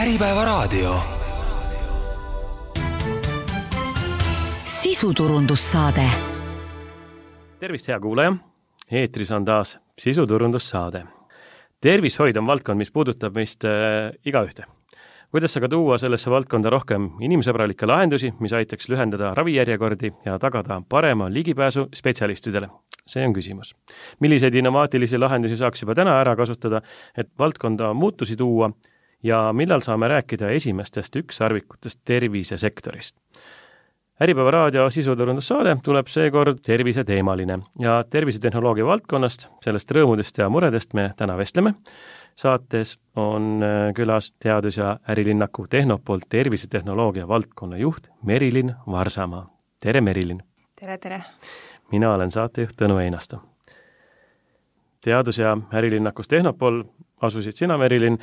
Äripäevaraadio. 0.00 0.94
sisuturundussaade. 4.64 6.04
tervist, 7.58 7.88
hea 7.88 8.00
kuulaja! 8.00 8.36
eetris 8.90 9.30
on 9.30 9.44
taas 9.44 9.78
sisuturundussaade. 9.98 11.02
tervishoid 11.80 12.36
on 12.36 12.46
valdkond, 12.46 12.78
mis 12.78 12.90
puudutab 12.90 13.34
meist 13.34 13.64
äh, 13.64 13.70
igaühte. 14.24 14.64
kuidas 15.30 15.56
aga 15.56 15.68
tuua 15.68 15.98
sellesse 15.98 16.30
valdkonda 16.30 16.70
rohkem 16.70 17.10
inimsõbralikke 17.20 17.86
lahendusi, 17.86 18.32
mis 18.40 18.52
aitaks 18.52 18.88
lühendada 18.88 19.34
ravijärjekordi 19.34 20.12
ja 20.24 20.38
tagada 20.38 20.80
parema 20.88 21.28
ligipääsu 21.32 21.88
spetsialistidele? 21.94 22.70
see 23.06 23.26
on 23.26 23.34
küsimus. 23.34 23.74
milliseid 24.20 24.54
innovaatilisi 24.54 25.18
lahendusi 25.18 25.56
saaks 25.56 25.82
juba 25.82 25.94
täna 25.94 26.16
ära 26.20 26.36
kasutada, 26.36 26.80
et 27.16 27.28
valdkonda 27.38 27.92
muutusi 27.94 28.36
tuua 28.36 28.70
ja 29.22 29.52
millal 29.52 29.80
saame 29.80 30.08
rääkida 30.08 30.50
esimestest 30.50 31.16
ükssarvikutest 31.16 32.00
tervisesektorist? 32.04 33.16
äripäeva 34.20 34.50
raadio 34.50 34.90
sisuturundussaade 34.90 35.76
tuleb 35.82 36.06
seekord 36.06 36.58
terviseteemaline 36.66 37.58
ja 37.78 38.04
tervisetehnoloogia 38.10 38.86
valdkonnast, 38.86 39.48
sellest 39.64 39.92
rõõmudest 39.96 40.38
ja 40.42 40.48
muredest 40.48 40.94
me 40.94 41.12
täna 41.16 41.36
vestleme. 41.36 41.74
saates 42.36 42.98
on 43.16 43.62
äh, 43.62 43.94
külas 43.94 44.32
Teadus- 44.44 44.78
ja 44.78 44.98
Ärilinnaku 45.08 45.66
Tehnopol 45.66 46.20
tervisetehnoloogia 46.28 47.28
valdkonna 47.28 47.76
juht 47.76 48.08
Merilin 48.24 48.74
Varsamaa. 48.86 49.50
tere, 49.80 50.00
Merilin! 50.00 50.42
tere, 50.80 50.98
tere! 50.98 51.22
mina 51.92 52.14
olen 52.14 52.30
saatejuht 52.30 52.76
Tõnu 52.82 52.98
Einasto. 52.98 53.40
Teadus- 55.04 55.38
ja 55.38 55.56
Ärilinnakus 55.72 56.28
Tehnopol 56.28 56.82
asusid 57.22 57.56
sina, 57.56 57.78
Merilin, 57.78 58.18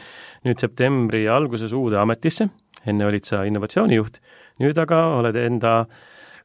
nüüd 0.46 0.60
septembri 0.62 1.28
alguses 1.30 1.74
uude 1.74 1.98
ametisse, 1.98 2.50
enne 2.86 3.06
olid 3.06 3.26
sa 3.28 3.44
innovatsioonijuht, 3.44 4.20
nüüd 4.64 4.78
aga 4.82 5.02
oled 5.20 5.36
enda 5.36 5.86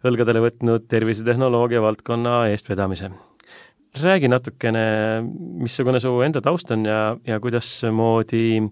õlgadele 0.04 0.42
võtnud 0.42 0.88
tervisetehnoloogia 0.90 1.82
valdkonna 1.82 2.48
eestvedamise. 2.50 3.10
räägi 4.02 4.28
natukene, 4.28 5.22
missugune 5.60 6.00
su 6.00 6.20
enda 6.24 6.40
taust 6.40 6.70
on 6.70 6.84
ja, 6.84 7.16
ja 7.26 7.40
kuidasmoodi 7.40 8.62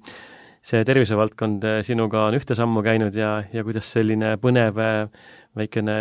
see 0.71 0.87
tervisevaldkond 0.87 1.67
sinuga 1.87 2.27
on 2.29 2.39
ühte 2.39 2.55
sammu 2.55 2.83
käinud 2.87 3.17
ja, 3.17 3.41
ja 3.53 3.65
kuidas 3.67 3.91
selline 3.97 4.37
põnev 4.43 4.79
väikene 5.57 5.95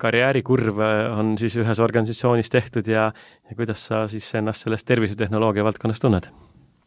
karjäärikurv 0.00 0.80
on 1.18 1.36
siis 1.38 1.56
ühes 1.60 1.80
organisatsioonis 1.82 2.50
tehtud 2.50 2.88
ja, 2.90 3.12
ja 3.48 3.58
kuidas 3.58 3.86
sa 3.86 4.06
siis 4.10 4.26
ennast 4.34 4.66
selles 4.66 4.84
tervisetehnoloogia 4.84 5.64
valdkonnas 5.64 6.02
tunned? 6.02 6.32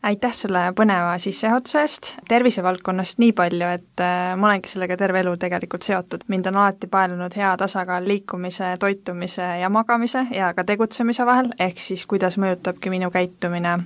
aitäh 0.05 0.33
sulle 0.37 0.59
põneva 0.77 1.15
sissejuhatuse 1.17 1.79
eest, 1.81 2.09
tervisevaldkonnast 2.29 3.17
nii 3.23 3.31
palju, 3.33 3.69
et 3.79 4.03
ma 4.37 4.51
olengi 4.51 4.69
sellega 4.69 4.97
terve 4.99 5.23
elu 5.23 5.33
tegelikult 5.41 5.87
seotud. 5.87 6.27
mind 6.27 6.51
on 6.51 6.59
alati 6.61 6.87
paelunud 6.91 7.33
hea 7.35 7.55
tasakaal 7.57 8.05
liikumise, 8.05 8.75
toitumise 8.79 9.47
ja 9.63 9.69
magamise 9.69 10.27
ja 10.31 10.53
ka 10.53 10.63
tegutsemise 10.63 11.25
vahel, 11.25 11.49
ehk 11.59 11.81
siis 11.81 12.05
kuidas 12.05 12.37
mõjutabki 12.37 12.93
minu 12.93 13.09
käitumine 13.11 13.79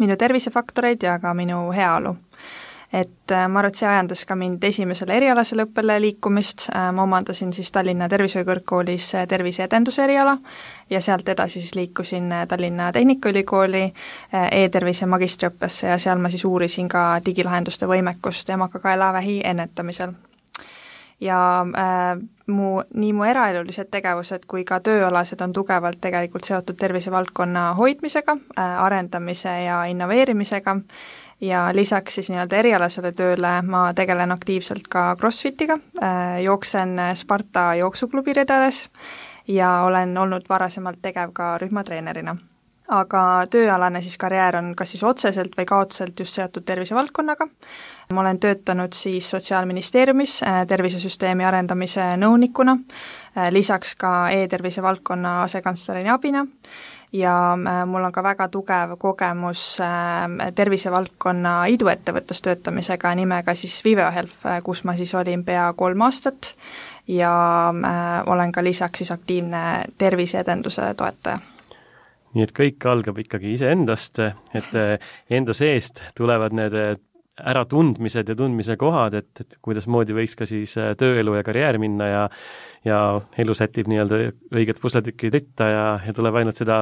minu 0.00 0.16
tervisefaktoreid 0.16 1.02
ja 1.02 1.18
ka 1.22 1.34
minu 1.34 1.68
heaolu 1.76 2.16
et 2.92 3.30
äh, 3.30 3.48
ma 3.48 3.60
arvan, 3.60 3.70
et 3.70 3.78
see 3.78 3.86
ajendas 3.86 4.24
ka 4.26 4.34
mind 4.34 4.64
esimesele 4.66 5.14
erialasele 5.14 5.68
õppele 5.68 5.98
liikumist, 6.02 6.66
äh, 6.74 6.88
ma 6.94 7.04
omandasin 7.06 7.52
siis 7.54 7.70
Tallinna 7.72 8.08
Tervishoiukõrgkoolis 8.10 9.12
äh, 9.14 9.26
terviseedenduse 9.30 10.04
eriala 10.04 10.36
ja 10.90 11.00
sealt 11.00 11.28
edasi 11.28 11.60
siis 11.60 11.76
liikusin 11.78 12.32
Tallinna 12.48 12.90
Tehnikaülikooli 12.92 13.84
e-tervise 14.32 15.06
magistriõppesse 15.06 15.86
ja 15.86 16.00
seal 16.02 16.18
ma 16.18 16.32
siis 16.32 16.44
uurisin 16.44 16.88
ka 16.90 17.20
digilahenduste 17.26 17.86
võimekust 17.86 18.50
emakakaelavähi 18.50 19.40
ennetamisel. 19.44 20.16
Ja 21.20 21.66
äh, 21.78 22.18
mu, 22.46 22.82
nii 22.94 23.12
mu 23.12 23.24
eraelulised 23.28 23.90
tegevused 23.92 24.46
kui 24.50 24.64
ka 24.64 24.80
tööalased 24.82 25.42
on 25.44 25.52
tugevalt 25.52 26.00
tegelikult 26.00 26.48
seotud 26.48 26.78
tervisevaldkonna 26.80 27.74
hoidmisega 27.78 28.34
äh,, 28.34 28.78
arendamise 28.82 29.52
ja 29.66 29.84
innoveerimisega 29.92 30.76
ja 31.40 31.70
lisaks 31.72 32.14
siis 32.14 32.30
nii-öelda 32.30 32.56
erialasele 32.56 33.12
tööle 33.16 33.52
ma 33.62 33.90
tegelen 33.96 34.32
aktiivselt 34.32 34.88
ka 34.88 35.16
Crossfitiga, 35.20 35.78
äh, 36.02 36.42
jooksen 36.44 36.98
Sparta 37.14 37.74
jooksuklubi 37.74 38.32
ridades 38.32 38.88
ja 39.48 39.82
olen 39.82 40.18
olnud 40.18 40.48
varasemalt 40.48 41.02
tegev 41.02 41.32
ka 41.32 41.58
rühmatreenerina. 41.58 42.36
aga 42.90 43.46
tööalane 43.50 44.00
siis 44.02 44.16
karjäär 44.18 44.56
on 44.58 44.72
kas 44.74 44.90
siis 44.90 45.02
otseselt 45.06 45.52
või 45.54 45.64
kaudselt 45.64 46.18
just 46.20 46.34
seotud 46.34 46.64
tervisevaldkonnaga, 46.66 47.46
ma 48.12 48.20
olen 48.20 48.40
töötanud 48.42 48.92
siis 48.92 49.30
Sotsiaalministeeriumis 49.30 50.42
äh, 50.42 50.66
tervisesüsteemi 50.66 51.44
arendamise 51.44 52.16
nõunikuna, 52.16 52.76
äh, 53.36 53.52
lisaks 53.52 53.94
ka 53.94 54.30
e-tervise 54.30 54.82
valdkonna 54.82 55.42
asekantsleri 55.42 56.08
abina 56.08 56.46
ja 57.12 57.58
äh, 57.66 57.86
mul 57.86 58.04
on 58.04 58.12
ka 58.12 58.22
väga 58.22 58.48
tugev 58.48 58.94
kogemus 58.98 59.64
äh, 59.82 60.52
tervisevaldkonna 60.54 61.54
iduettevõttes 61.74 62.42
töötamisega 62.42 63.14
nimega 63.18 63.54
siis 63.54 63.80
Viveo 63.84 64.10
Health, 64.14 64.46
äh, 64.46 64.60
kus 64.62 64.84
ma 64.84 64.94
siis 64.98 65.14
olin 65.18 65.44
pea 65.44 65.72
kolm 65.76 66.06
aastat 66.06 66.54
ja 67.10 67.32
olen 68.26 68.52
ka 68.52 68.62
lisaks 68.62 69.02
siis 69.02 69.10
aktiivne 69.10 69.84
terviseedenduse 69.98 70.92
toetaja. 70.94 71.40
Nii 72.34 72.44
et 72.46 72.52
kõik 72.54 72.84
algab 72.86 73.18
ikkagi 73.18 73.56
iseendast, 73.56 74.20
et 74.54 74.76
enda 75.30 75.56
seest 75.56 76.04
tulevad 76.14 76.54
need 76.54 76.76
äratundmised 77.52 78.28
ja 78.28 78.36
tundmise 78.36 78.76
kohad, 78.80 79.14
et, 79.14 79.30
et 79.40 79.56
kuidasmoodi 79.62 80.16
võiks 80.16 80.36
ka 80.38 80.48
siis 80.48 80.76
äh, 80.80 80.92
tööelu 80.98 81.34
ja 81.38 81.44
karjäär 81.46 81.78
minna 81.82 82.08
ja 82.10 82.26
ja 82.84 82.98
elu 83.38 83.54
sätib 83.56 83.90
nii-öelda 83.92 84.20
õiged 84.56 84.78
pusletükid 84.80 85.34
ritta 85.34 85.66
ja, 85.68 85.86
ja 86.06 86.14
tuleb 86.16 86.38
ainult 86.40 86.56
seda 86.56 86.76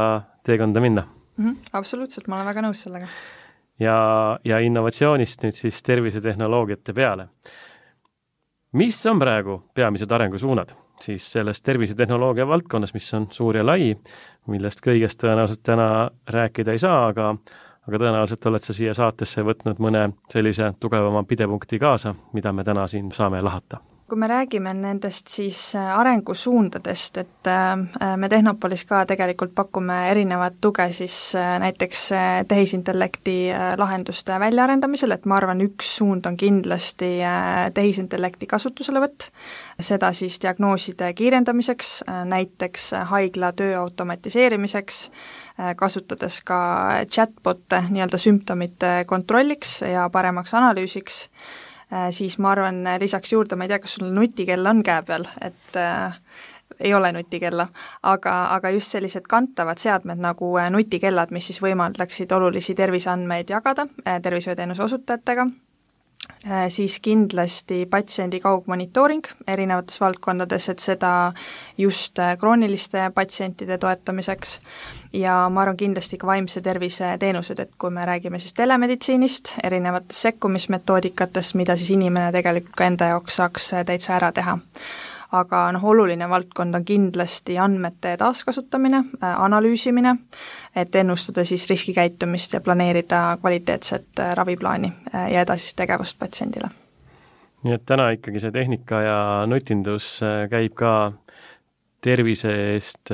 teekonda 0.47 0.81
minna 0.81 1.03
mm. 1.03 1.45
-hmm, 1.45 1.57
absoluutselt, 1.73 2.29
ma 2.29 2.39
olen 2.39 2.51
väga 2.53 2.63
nõus 2.63 2.83
sellega. 2.87 3.09
ja, 3.81 3.97
ja 4.45 4.59
innovatsioonist 4.59 5.43
nüüd 5.43 5.59
siis 5.59 5.83
tervisetehnoloogiate 5.83 6.93
peale. 6.95 7.29
mis 8.73 9.07
on 9.07 9.19
praegu 9.19 9.63
peamised 9.75 10.13
arengusuunad 10.13 10.77
siis 11.01 11.33
selles 11.33 11.63
tervisetehnoloogia 11.63 12.47
valdkonnas, 12.49 12.95
mis 12.95 13.15
on 13.15 13.27
suur 13.31 13.57
ja 13.57 13.67
lai, 13.67 13.95
millest 14.47 14.83
kõigest 14.85 15.21
tõenäoliselt 15.23 15.63
täna 15.63 16.11
rääkida 16.27 16.75
ei 16.75 16.83
saa, 16.83 17.07
aga 17.13 17.35
aga 17.88 17.99
tõenäoliselt 18.04 18.47
oled 18.50 18.65
sa 18.65 18.76
siia 18.76 18.94
saatesse 18.94 19.43
võtnud 19.43 19.81
mõne 19.81 20.10
sellise 20.32 20.72
tugevama 20.81 21.25
pidepunkti 21.25 21.81
kaasa, 21.81 22.15
mida 22.37 22.53
me 22.53 22.65
täna 22.65 22.87
siin 22.87 23.12
saame 23.12 23.41
lahata 23.43 23.81
kui 24.09 24.19
me 24.19 24.27
räägime 24.27 24.73
nendest 24.75 25.29
siis 25.29 25.59
äh, 25.77 25.99
arengusuundadest, 25.99 27.19
et 27.21 27.49
äh, 27.51 28.17
me 28.17 28.29
Tehnopolis 28.29 28.85
ka 28.89 29.03
tegelikult 29.07 29.53
pakume 29.55 29.97
erinevat 30.11 30.57
tuge 30.65 30.87
siis 30.97 31.17
äh, 31.37 31.59
näiteks 31.61 32.07
tehisintellekti 32.49 33.37
lahenduste 33.77 34.39
väljaarendamisel, 34.41 35.13
et 35.13 35.29
ma 35.29 35.37
arvan, 35.37 35.61
üks 35.67 35.91
suund 35.99 36.27
on 36.27 36.37
kindlasti 36.41 37.11
tehisintellekti 37.75 38.49
kasutuselevõtt, 38.49 39.29
seda 39.81 40.13
siis 40.17 40.41
diagnooside 40.43 41.13
kiirendamiseks, 41.19 41.93
näiteks 42.33 42.91
haigla 43.13 43.53
töö 43.53 43.77
automatiseerimiseks, 43.83 45.01
kasutades 45.77 46.41
ka 46.47 46.59
chatbot'e 47.11 47.83
nii-öelda 47.91 48.21
sümptomite 48.21 48.93
kontrolliks 49.11 49.81
ja 49.83 50.09
paremaks 50.13 50.55
analüüsiks 50.55 51.27
siis 52.10 52.38
ma 52.38 52.53
arvan, 52.53 52.87
äh, 52.87 53.00
lisaks 53.00 53.32
juurde, 53.32 53.56
ma 53.56 53.65
ei 53.65 53.72
tea, 53.72 53.81
kas 53.82 53.99
sul 53.99 54.12
nutikell 54.12 54.66
on 54.66 54.82
käe 54.84 55.03
peal, 55.09 55.25
et 55.44 55.76
äh, 55.76 56.19
ei 56.81 56.94
ole 56.94 57.12
nutikella, 57.12 57.69
aga, 58.03 58.34
aga 58.54 58.71
just 58.71 58.93
sellised 58.93 59.26
kantavad 59.28 59.81
seadmed 59.81 60.21
nagu 60.22 60.53
äh, 60.59 60.71
nutikellad, 60.71 61.32
mis 61.34 61.48
siis 61.50 61.62
võimaldaksid 61.65 62.32
olulisi 62.37 62.77
terviseandmeid 62.78 63.50
jagada 63.50 63.88
äh, 64.04 64.21
tervishoiuteenuse 64.22 64.84
osutajatega. 64.84 65.48
Äh,, 66.45 66.66
siis 66.68 66.98
kindlasti 67.01 67.86
patsiendi 67.91 68.41
kaugmonitooring 68.41 69.27
erinevates 69.48 70.01
valdkondades, 70.01 70.68
et 70.68 70.83
seda 70.84 71.33
just 71.78 72.21
krooniliste 72.41 73.09
patsientide 73.15 73.78
toetamiseks 73.78 74.59
ja 75.13 75.49
ma 75.49 75.63
arvan 75.63 75.77
kindlasti 75.77 76.19
ka 76.19 76.27
vaimse 76.27 76.60
tervise 76.60 77.16
teenused, 77.21 77.59
et 77.59 77.71
kui 77.78 77.91
me 77.91 78.07
räägime 78.07 78.39
siis 78.39 78.55
telemeditsiinist, 78.55 79.55
erinevatest 79.65 80.28
sekkumismetoodikatest, 80.28 81.55
mida 81.55 81.77
siis 81.77 81.91
inimene 81.91 82.33
tegelikult 82.33 82.77
ka 82.77 82.91
enda 82.91 83.13
jaoks 83.13 83.37
saaks 83.41 83.71
täitsa 83.87 84.16
ära 84.16 84.33
teha 84.33 84.59
aga 85.33 85.63
noh, 85.77 85.84
oluline 85.84 86.28
valdkond 86.28 86.75
on 86.75 86.84
kindlasti 86.89 87.59
andmete 87.60 88.15
taaskasutamine, 88.21 89.03
äh, 89.22 89.34
analüüsimine, 89.45 90.16
et 90.77 90.95
ennustada 90.97 91.45
siis 91.45 91.69
riskikäitumist 91.71 92.54
ja 92.57 92.61
planeerida 92.61 93.37
kvaliteetset 93.41 94.19
äh, 94.21 94.34
raviplaani 94.37 94.93
äh, 95.15 95.31
ja 95.33 95.45
edasist 95.45 95.77
tegevust 95.77 96.19
patsiendile. 96.19 96.71
nii 97.63 97.75
et 97.75 97.83
täna 97.87 98.11
ikkagi 98.15 98.41
see 98.41 98.53
tehnika 98.54 99.01
ja 99.03 99.21
nutindus 99.51 100.21
käib 100.51 100.77
ka 100.78 101.13
tervise 102.01 102.53
eest 102.75 103.11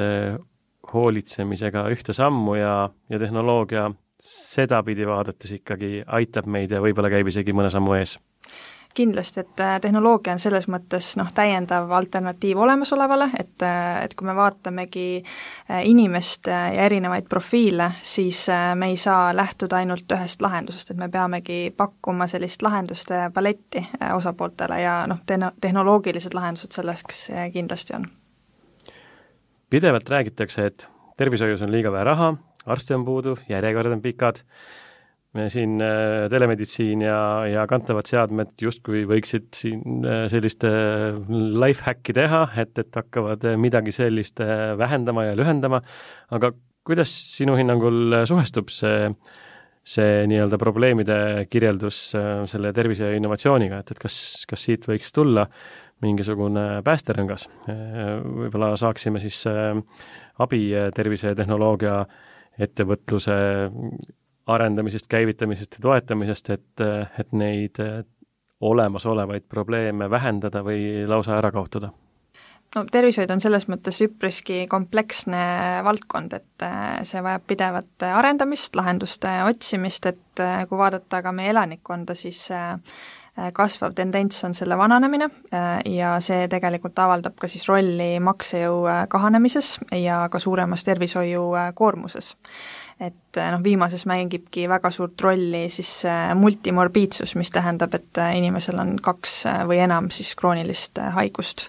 hoolitsemisega 0.95 1.89
ühte 1.93 2.17
sammu 2.17 2.57
ja, 2.59 2.75
ja 3.11 3.19
tehnoloogia 3.19 3.91
sedapidi 4.21 5.07
vaadates 5.07 5.57
ikkagi 5.59 6.05
aitab 6.07 6.47
meid 6.47 6.73
ja 6.73 6.81
võib-olla 6.83 7.11
käib 7.13 7.29
isegi 7.29 7.53
mõne 7.57 7.73
sammu 7.75 7.99
ees 7.99 8.17
kindlasti, 8.95 9.41
et 9.41 9.61
äh, 9.61 9.81
tehnoloogia 9.81 10.33
on 10.33 10.39
selles 10.39 10.69
mõttes 10.71 11.15
noh, 11.19 11.31
täiendav 11.35 11.91
alternatiiv 11.93 12.59
olemasolevale, 12.63 13.29
et, 13.39 13.63
äh, 13.67 14.05
et 14.05 14.15
kui 14.15 14.29
me 14.29 14.37
vaatamegi 14.37 15.07
äh, 15.19 15.83
inimest 15.91 16.47
ja 16.51 16.87
erinevaid 16.87 17.29
profiile, 17.29 17.91
siis 18.03 18.47
me 18.75 18.93
ei 18.93 18.97
saa 19.01 19.35
lähtuda 19.37 19.83
ainult 19.83 20.13
ühest 20.15 20.43
lahendusest, 20.43 20.95
et 20.95 21.01
me 21.01 21.09
peamegi 21.09 21.75
pakkuma 21.77 22.27
sellist 22.31 22.63
lahenduste 22.63 23.31
paletti 23.35 23.87
osapooltele 24.15 24.81
ja 24.81 24.99
noh, 25.11 25.25
tehno-, 25.27 25.53
tehnoloogilised 25.61 26.35
lahendused 26.35 26.79
selleks 26.79 27.27
kindlasti 27.53 27.99
on. 27.99 28.07
Pidevalt 29.75 30.11
räägitakse, 30.11 30.71
et 30.71 30.87
tervishoius 31.19 31.63
on 31.67 31.75
liiga 31.75 31.93
vähe 31.95 32.07
raha, 32.07 32.33
arste 32.71 32.95
on 32.97 33.05
puudu, 33.07 33.37
järjekorrad 33.51 33.97
on 33.97 34.03
pikad 34.05 34.43
siin 35.51 35.81
äh, 35.83 36.29
telemeditsiin 36.31 37.03
ja, 37.03 37.19
ja 37.51 37.65
kantavad 37.67 38.07
seadmed 38.07 38.53
justkui 38.63 39.03
võiksid 39.11 39.49
siin 39.57 40.05
äh, 40.07 40.27
sellist 40.31 40.63
äh, 40.69 41.17
life 41.59 41.83
hack'i 41.87 42.15
teha, 42.15 42.45
et, 42.63 42.79
et 42.79 43.01
hakkavad 43.01 43.49
midagi 43.59 43.95
sellist 43.95 44.39
vähendama 44.79 45.27
ja 45.27 45.35
lühendama, 45.39 45.83
aga 46.31 46.53
kuidas 46.87 47.11
sinu 47.35 47.57
hinnangul 47.59 48.21
suhestub 48.29 48.71
see, 48.71 49.11
see 49.83 50.23
nii-öelda 50.31 50.59
probleemide 50.61 51.19
kirjeldus 51.51 52.01
selle 52.51 52.73
tervise 52.77 53.09
ja 53.09 53.19
innovatsiooniga, 53.19 53.81
et, 53.83 53.95
et 53.95 54.03
kas, 54.05 54.17
kas 54.47 54.69
siit 54.69 54.87
võiks 54.87 55.11
tulla 55.17 55.49
mingisugune 56.05 56.83
päästerõngas, 56.85 57.49
võib-olla 57.67 58.75
saaksime 58.79 59.23
siis 59.23 59.41
abi 60.45 60.61
tervise 60.95 61.33
ja 61.33 61.39
tehnoloogia 61.39 62.03
ettevõtluse 62.61 63.35
arendamisest, 64.47 65.09
käivitamisest 65.11 65.79
ja 65.79 65.85
toetamisest, 65.89 66.51
et, 66.55 66.85
et 67.19 67.33
neid 67.33 67.81
olemasolevaid 68.65 69.49
probleeme 69.49 70.09
vähendada 70.11 70.63
või 70.65 71.05
lausa 71.09 71.39
ära 71.41 71.53
kaotada? 71.53 71.93
no 72.75 72.83
tervishoid 72.91 73.31
on 73.31 73.43
selles 73.43 73.69
mõttes 73.71 74.01
üpriski 74.03 74.65
kompleksne 74.71 75.43
valdkond, 75.87 76.33
et 76.35 76.65
see 77.07 77.23
vajab 77.23 77.45
pidevat 77.47 78.07
arendamist, 78.09 78.75
lahenduste 78.75 79.31
otsimist, 79.47 80.09
et 80.11 80.43
kui 80.69 80.81
vaadata 80.81 81.23
ka 81.23 81.33
meie 81.37 81.53
elanikkonda, 81.55 82.17
siis 82.19 82.49
kasvav 83.53 83.97
tendents 83.99 84.45
on 84.47 84.55
selle 84.55 84.77
vananemine 84.79 85.27
ja 85.91 86.13
see 86.23 86.47
tegelikult 86.51 86.99
avaldab 87.03 87.35
ka 87.41 87.51
siis 87.51 87.67
rolli 87.67 88.21
maksejõu 88.23 88.85
kahanemises 89.11 89.79
ja 89.99 90.21
ka 90.31 90.39
suuremas 90.39 90.87
tervishoiukoormuses 90.87 92.31
et 93.03 93.39
noh, 93.51 93.59
viimases 93.65 94.07
mängibki 94.07 94.69
väga 94.71 94.91
suurt 94.95 95.21
rolli 95.27 95.67
siis 95.73 96.05
multimorbiidsus, 96.39 97.35
mis 97.35 97.51
tähendab, 97.51 97.95
et 97.99 98.23
inimesel 98.39 98.79
on 98.79 98.95
kaks 99.03 99.41
või 99.67 99.81
enam 99.83 100.13
siis 100.15 100.35
kroonilist 100.39 101.03
haigust 101.17 101.69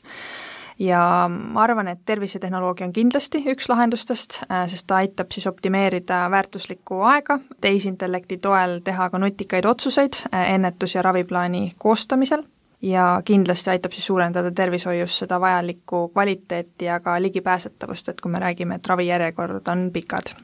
ja 0.80 1.30
ma 1.30 1.64
arvan, 1.64 1.88
et 1.88 2.02
tervisetehnoloogia 2.06 2.88
on 2.88 2.94
kindlasti 2.94 3.44
üks 3.52 3.70
lahendustest, 3.70 4.42
sest 4.68 4.88
ta 4.88 5.00
aitab 5.04 5.32
siis 5.32 5.48
optimeerida 5.48 6.26
väärtuslikku 6.32 7.02
aega, 7.08 7.40
tehisintellekti 7.62 8.38
toel 8.44 8.80
teha 8.84 9.10
ka 9.10 9.22
nutikaid 9.22 9.66
otsuseid 9.66 10.26
ennetus- 10.32 10.96
ja 10.96 11.02
raviplaani 11.02 11.72
koostamisel. 11.78 12.44
Ja 12.82 13.22
kindlasti 13.26 13.70
aitab 13.70 13.96
siis 13.96 14.06
suurendada 14.06 14.52
tervishoius 14.52 15.20
seda 15.20 15.40
vajalikku 15.42 16.10
kvaliteeti 16.14 16.86
ja 16.86 17.00
ka 17.00 17.16
ligipääsetavust, 17.22 18.10
et 18.10 18.22
kui 18.22 18.32
me 18.32 18.40
räägime, 18.40 18.76
et 18.76 18.88
ravijärjekorrad 18.88 19.68
on 19.72 19.90
pikad. 19.94 20.36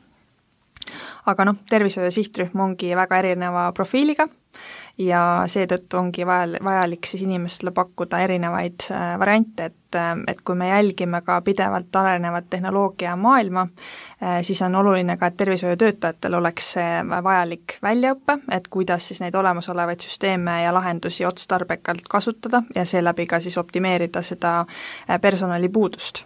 Aga 1.25 1.45
noh, 1.45 1.59
tervishoiu 1.69 2.09
sihtrühm 2.11 2.59
ongi 2.59 2.95
väga 2.95 3.19
erineva 3.19 3.71
profiiliga 3.71 4.27
ja 4.97 5.43
seetõttu 5.47 5.97
ongi 5.97 6.25
vajal-, 6.27 6.57
vajalik 6.63 7.07
siis 7.07 7.23
inimestele 7.23 7.71
pakkuda 7.75 8.19
erinevaid 8.25 8.87
äh, 8.91 9.13
variante, 9.19 9.65
et, 9.71 9.95
äh, 9.95 10.13
et 10.27 10.41
kui 10.45 10.55
me 10.55 10.69
jälgime 10.69 11.21
ka 11.25 11.39
pidevalt 11.41 11.95
arenevat 11.95 12.49
tehnoloogiamaailma, 12.49 13.67
äh, 14.23 14.39
siis 14.41 14.61
on 14.61 14.75
oluline 14.75 15.17
ka, 15.17 15.31
et 15.31 15.37
tervishoiutöötajatel 15.37 16.39
oleks 16.39 16.73
see 16.77 17.03
vajalik 17.23 17.77
väljaõpe, 17.83 18.39
et 18.51 18.67
kuidas 18.67 19.07
siis 19.07 19.21
neid 19.23 19.35
olemasolevaid 19.35 20.03
süsteeme 20.03 20.61
ja 20.63 20.73
lahendusi 20.73 21.25
otstarbekalt 21.25 22.07
kasutada 22.09 22.63
ja 22.75 22.85
seeläbi 22.85 23.25
ka 23.27 23.39
siis 23.39 23.57
optimeerida 23.57 24.21
seda 24.21 24.65
personalipuudust 25.21 26.25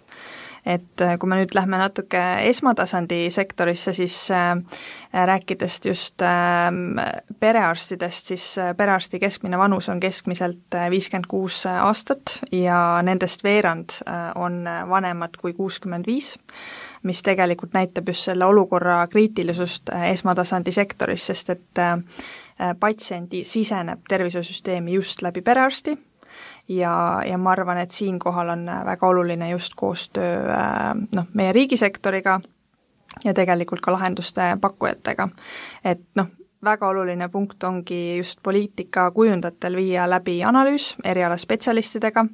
et 0.66 1.00
äh, 1.00 1.14
kui 1.18 1.30
me 1.30 1.38
nüüd 1.38 1.54
lähme 1.54 1.78
natuke 1.78 2.20
esmatasandi 2.48 3.28
sektorisse, 3.30 3.92
siis 3.94 4.16
äh, 4.34 4.56
rääkides 5.14 5.78
just 5.86 6.22
ähm, 6.26 6.98
perearstidest, 7.40 8.32
siis 8.32 8.46
äh, 8.58 8.72
perearsti 8.76 9.20
keskmine 9.22 9.58
vanus 9.58 9.88
on 9.92 10.00
keskmiselt 10.02 10.74
viiskümmend 10.90 11.30
kuus 11.30 11.62
aastat 11.70 12.40
ja 12.52 13.00
nendest 13.06 13.44
veerand 13.46 14.00
on 14.34 14.64
vanemad 14.90 15.38
kui 15.40 15.54
kuuskümmend 15.54 16.06
viis 16.06 16.34
mis 17.06 17.22
tegelikult 17.22 17.76
näitab 17.76 18.08
just 18.10 18.26
selle 18.26 18.44
olukorra 18.44 19.04
kriitilisust 19.06 19.92
esmatasandi 20.10 20.72
sektoris, 20.74 21.26
sest 21.30 21.52
et 21.54 21.82
patsiendi 22.80 23.44
siseneb 23.46 24.02
tervishoiusüsteemi 24.10 24.96
just 24.98 25.22
läbi 25.22 25.44
perearsti 25.46 25.94
ja, 26.68 27.22
ja 27.26 27.38
ma 27.38 27.52
arvan, 27.52 27.78
et 27.78 27.90
siinkohal 27.90 28.48
on 28.48 28.66
väga 28.84 29.06
oluline 29.06 29.50
just 29.50 29.72
koostöö 29.76 30.50
äh, 30.52 30.94
noh, 31.14 31.26
meie 31.34 31.52
riigisektoriga 31.52 32.40
ja 33.24 33.34
tegelikult 33.34 33.80
ka 33.80 33.92
lahenduste 33.92 34.56
pakkujatega. 34.60 35.28
et 35.84 36.02
noh, 36.14 36.26
väga 36.66 36.88
oluline 36.88 37.28
punkt 37.28 37.64
ongi 37.64 38.16
just 38.16 38.42
poliitika 38.42 39.10
kujundajatel 39.10 39.76
viia 39.76 40.04
läbi 40.10 40.40
analüüs 40.44 40.94
erialaspetsialistidega, 41.04 42.24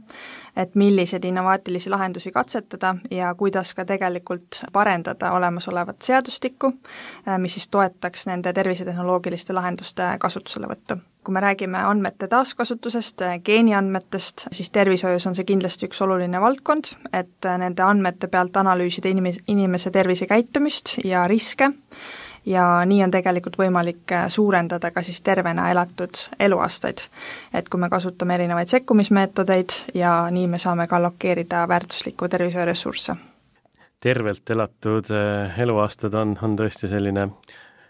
et 0.56 0.74
milliseid 0.74 1.24
innovaatilisi 1.24 1.90
lahendusi 1.90 2.32
katsetada 2.32 2.94
ja 3.10 3.34
kuidas 3.34 3.74
ka 3.74 3.84
tegelikult 3.84 4.60
parendada 4.72 5.32
olemasolevat 5.32 6.02
seadustikku, 6.02 6.72
äh, 7.28 7.38
mis 7.38 7.54
siis 7.54 7.68
toetaks 7.68 8.26
nende 8.26 8.52
tervisetehnoloogiliste 8.52 9.52
lahenduste 9.52 10.16
kasutuselevõttu. 10.18 10.96
kui 11.24 11.32
me 11.32 11.40
räägime 11.40 11.78
andmete 11.78 12.26
taaskasutusest, 12.28 13.22
äh, 13.22 13.38
geeniandmetest, 13.44 14.46
siis 14.52 14.70
tervishoius 14.70 15.26
on 15.26 15.34
see 15.34 15.44
kindlasti 15.44 15.86
üks 15.86 16.02
oluline 16.02 16.40
valdkond, 16.40 16.84
et 17.12 17.46
äh, 17.46 17.58
nende 17.58 17.82
andmete 17.82 18.26
pealt 18.26 18.56
analüüsida 18.56 19.08
inimes-, 19.08 19.40
inimese 19.46 19.90
tervisekäitumist 19.90 20.98
ja 21.04 21.28
riske, 21.28 21.70
ja 22.46 22.84
nii 22.86 23.02
on 23.04 23.10
tegelikult 23.10 23.56
võimalik 23.58 24.12
äh, 24.12 24.26
suurendada 24.28 24.90
ka 24.90 25.02
siis 25.02 25.22
tervena 25.22 25.70
elatud 25.70 26.18
eluaastaid. 26.40 27.06
et 27.54 27.68
kui 27.68 27.80
me 27.80 27.88
kasutame 27.90 28.34
erinevaid 28.34 28.68
sekkumismeetodeid 28.68 29.94
ja 29.94 30.30
nii 30.30 30.46
me 30.46 30.58
saame 30.58 30.86
ka 30.86 30.96
allokeerida 30.96 31.68
väärtuslikku 31.68 32.28
tervishoiuressursse. 32.28 33.16
tervelt 34.00 34.50
elatud 34.50 35.10
äh, 35.10 35.60
eluaastad 35.60 36.14
on, 36.14 36.38
on 36.42 36.56
tõesti 36.58 36.88
selline 36.88 37.28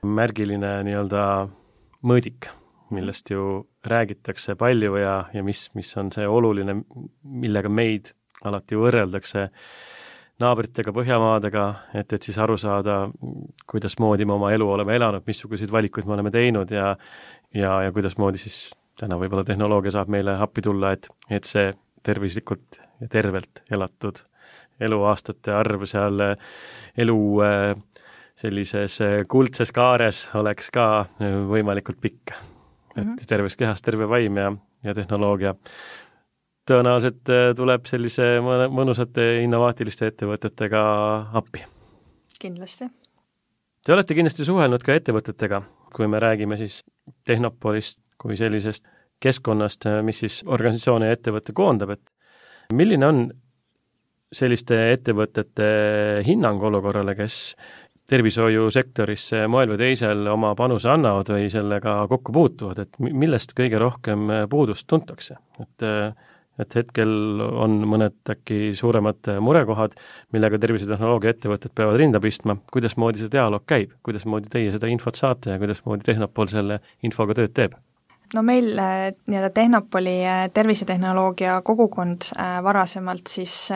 märgiline 0.02 0.82
nii-öelda 0.82 1.48
mõõdik, 2.02 2.50
millest 2.90 3.30
ju 3.30 3.66
räägitakse 3.86 4.54
palju 4.54 4.96
ja, 4.96 5.24
ja 5.34 5.42
mis, 5.42 5.70
mis 5.74 5.96
on 5.96 6.12
see 6.12 6.26
oluline, 6.28 6.82
millega 7.22 7.68
meid 7.68 8.12
alati 8.44 8.76
võrreldakse 8.76 9.48
naabritega, 10.40 10.92
Põhjamaadega, 10.92 11.64
et, 11.94 12.12
et 12.12 12.22
siis 12.22 12.38
aru 12.38 12.56
saada, 12.58 13.08
kuidasmoodi 13.70 14.24
me 14.24 14.32
oma 14.32 14.52
elu 14.52 14.68
oleme 14.68 14.96
elanud, 14.96 15.26
missuguseid 15.26 15.72
valikuid 15.72 16.08
me 16.08 16.16
oleme 16.16 16.30
teinud 16.30 16.70
ja 16.70 16.96
ja, 17.54 17.82
ja 17.82 17.92
kuidasmoodi 17.92 18.40
siis 18.40 18.72
täna 18.98 19.18
võib-olla 19.20 19.44
tehnoloogia 19.44 19.92
saab 19.96 20.10
meile 20.12 20.36
appi 20.40 20.64
tulla, 20.64 20.92
et, 20.96 21.08
et 21.30 21.44
see 21.48 21.72
tervislikult 22.02 22.80
ja 23.00 23.08
tervelt 23.08 23.62
elatud 23.70 24.24
eluaastate 24.82 25.52
arv 25.54 25.84
seal 25.86 26.22
elu 26.98 27.18
sellises 28.42 28.98
kuldses 29.30 29.72
kaares 29.74 30.24
oleks 30.38 30.70
ka 30.74 31.06
võimalikult 31.20 32.00
pikk. 32.00 32.32
et 32.96 33.04
-hmm. 33.04 33.26
terves 33.26 33.56
kehas 33.56 33.82
terve 33.82 34.08
vaim 34.08 34.36
ja, 34.36 34.52
ja 34.84 34.94
tehnoloogia 34.94 35.54
tõenäoliselt 36.68 37.30
äh, 37.32 37.50
tuleb 37.58 37.86
sellise 37.90 38.36
mõnusate 38.42 39.28
innovaatiliste 39.42 40.10
ettevõtetega 40.12 40.82
appi. 41.38 41.64
kindlasti. 42.40 42.88
Te 43.82 43.92
olete 43.92 44.14
kindlasti 44.14 44.46
suhelnud 44.46 44.82
ka 44.86 44.94
ettevõtetega, 44.94 45.62
kui 45.94 46.06
me 46.10 46.20
räägime 46.22 46.56
siis 46.60 46.82
Tehnopolist 47.26 47.98
kui 48.22 48.36
sellisest 48.38 48.86
keskkonnast, 49.22 49.86
äh, 49.86 50.02
mis 50.06 50.22
siis 50.22 50.42
organisatsioone 50.46 51.10
ja 51.10 51.18
ettevõtte 51.18 51.54
koondab, 51.54 51.96
et 51.96 52.74
milline 52.74 53.06
on 53.06 53.22
selliste 54.32 54.78
ettevõtete 54.94 55.64
hinnang 56.26 56.62
olukorrale, 56.62 57.14
kes 57.18 57.54
tervishoiusektorisse 58.08 59.46
moel 59.48 59.72
või 59.72 59.80
teisel 59.80 60.26
oma 60.32 60.54
panuse 60.58 60.90
annavad 60.90 61.30
või 61.32 61.48
sellega 61.52 62.02
kokku 62.10 62.32
puutuvad, 62.34 62.82
et 62.84 62.98
millest 63.00 63.54
kõige 63.56 63.78
rohkem 63.80 64.30
puudust 64.50 64.86
tuntakse, 64.90 65.38
et 65.62 65.86
äh, 65.86 66.30
et 66.60 66.74
hetkel 66.76 67.12
on 67.42 67.78
mõned 67.88 68.32
äkki 68.34 68.72
suuremad 68.76 69.30
murekohad, 69.44 69.94
millega 70.34 70.60
tervisetehnoloogia 70.60 71.32
ettevõtted 71.36 71.72
peavad 71.76 72.00
rinda 72.00 72.20
pistma, 72.20 72.58
kuidasmoodi 72.72 73.22
see 73.22 73.32
dialoog 73.32 73.64
käib, 73.68 73.94
kuidasmoodi 74.04 74.52
teie 74.52 74.74
seda 74.74 74.90
infot 74.92 75.16
saate 75.18 75.54
ja 75.54 75.62
kuidasmoodi 75.62 76.08
Tehnopol 76.10 76.52
selle 76.52 76.82
infoga 77.06 77.38
tööd 77.40 77.56
teeb? 77.56 77.78
No 78.34 78.42
meil 78.42 78.78
äh, 78.78 79.12
nii-öelda 79.28 79.50
Tehnopoli 79.54 80.14
äh, 80.24 80.44
tervisetehnoloogia 80.54 81.60
kogukond 81.64 82.30
äh, 82.36 82.62
varasemalt 82.64 83.28
siis 83.28 83.68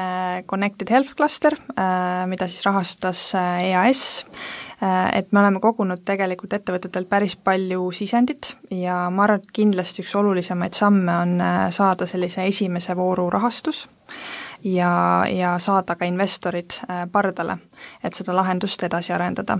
Connected 0.46 0.90
Health 0.90 1.14
Cluster, 1.16 1.56
mida 2.26 2.46
siis 2.48 2.64
rahastas 2.66 3.20
EAS, 3.36 4.02
et 5.12 5.32
me 5.32 5.40
oleme 5.40 5.60
kogunud 5.60 6.02
tegelikult 6.04 6.52
ettevõtetelt 6.56 7.08
päris 7.08 7.36
palju 7.36 7.88
sisendit 7.96 8.54
ja 8.70 9.06
ma 9.10 9.24
arvan, 9.24 9.40
et 9.40 9.52
kindlasti 9.56 10.04
üks 10.04 10.14
olulisemaid 10.18 10.76
samme 10.76 11.14
on 11.22 11.36
saada 11.72 12.06
sellise 12.08 12.44
esimese 12.46 12.96
vooru 12.96 13.28
rahastus 13.32 13.86
ja, 14.62 14.90
ja 15.30 15.56
saada 15.62 15.96
ka 15.96 16.08
investorid 16.08 16.78
pardale, 17.12 17.58
et 18.04 18.14
seda 18.14 18.36
lahendust 18.36 18.84
edasi 18.88 19.16
arendada 19.16 19.58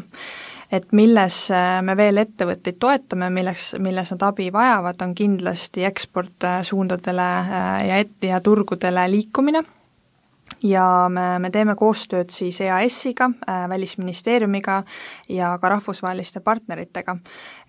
et 0.72 0.92
milles 0.92 1.38
äh, 1.54 1.78
me 1.82 1.96
veel 1.96 2.22
ettevõtteid 2.22 2.78
toetame, 2.82 3.30
milleks, 3.30 3.74
milles 3.82 4.12
nad 4.14 4.26
abi 4.28 4.50
vajavad, 4.52 5.00
on 5.02 5.14
kindlasti 5.14 5.86
eksportsuundadele 5.86 7.30
äh, 7.38 7.88
ja 7.88 7.98
et-, 8.04 8.28
ja 8.28 8.40
turgudele 8.40 9.06
liikumine 9.10 9.62
ja 10.62 10.86
me, 11.12 11.26
me 11.42 11.50
teeme 11.50 11.76
koostööd 11.78 12.30
siis 12.34 12.60
EAS-iga 12.64 13.30
äh,, 13.48 13.68
Välisministeeriumiga 13.68 14.82
ja 15.28 15.56
ka 15.60 15.68
rahvusvaheliste 15.76 16.40
partneritega. 16.40 17.16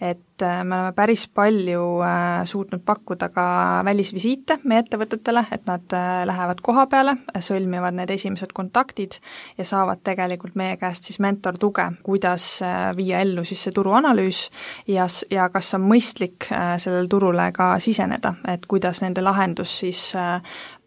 et 0.01 0.26
äh, 0.41 0.63
me 0.63 0.75
oleme 0.75 0.93
päris 0.95 1.27
palju 1.27 1.83
äh, 2.05 2.45
suutnud 2.45 2.81
pakkuda 2.85 3.29
ka 3.29 3.45
välisvisiite 3.85 4.59
meie 4.63 4.83
ettevõtetele, 4.83 5.45
et 5.51 5.65
nad 5.69 5.93
äh, 5.95 6.25
lähevad 6.27 6.61
koha 6.65 6.85
peale, 6.91 7.15
sõlmivad 7.39 7.97
need 7.97 8.11
esimesed 8.13 8.53
kontaktid 8.57 9.19
ja 9.57 9.65
saavad 9.67 10.03
tegelikult 10.03 10.57
meie 10.59 10.77
käest 10.77 11.07
siis 11.07 11.19
mentortuge, 11.23 11.87
kuidas 12.03 12.59
viia 12.97 13.21
ellu 13.25 13.43
siis 13.45 13.63
see 13.67 13.75
turuanalüüs 13.75 14.43
ja, 14.87 15.07
ja 15.31 15.49
kas 15.53 15.73
on 15.77 15.85
mõistlik 15.87 16.49
sellele 16.49 17.07
turule 17.11 17.49
ka 17.55 17.73
siseneda, 17.83 18.33
et 18.47 18.65
kuidas 18.69 19.01
nende 19.01 19.23
lahendus 19.25 19.79
siis 19.81 20.03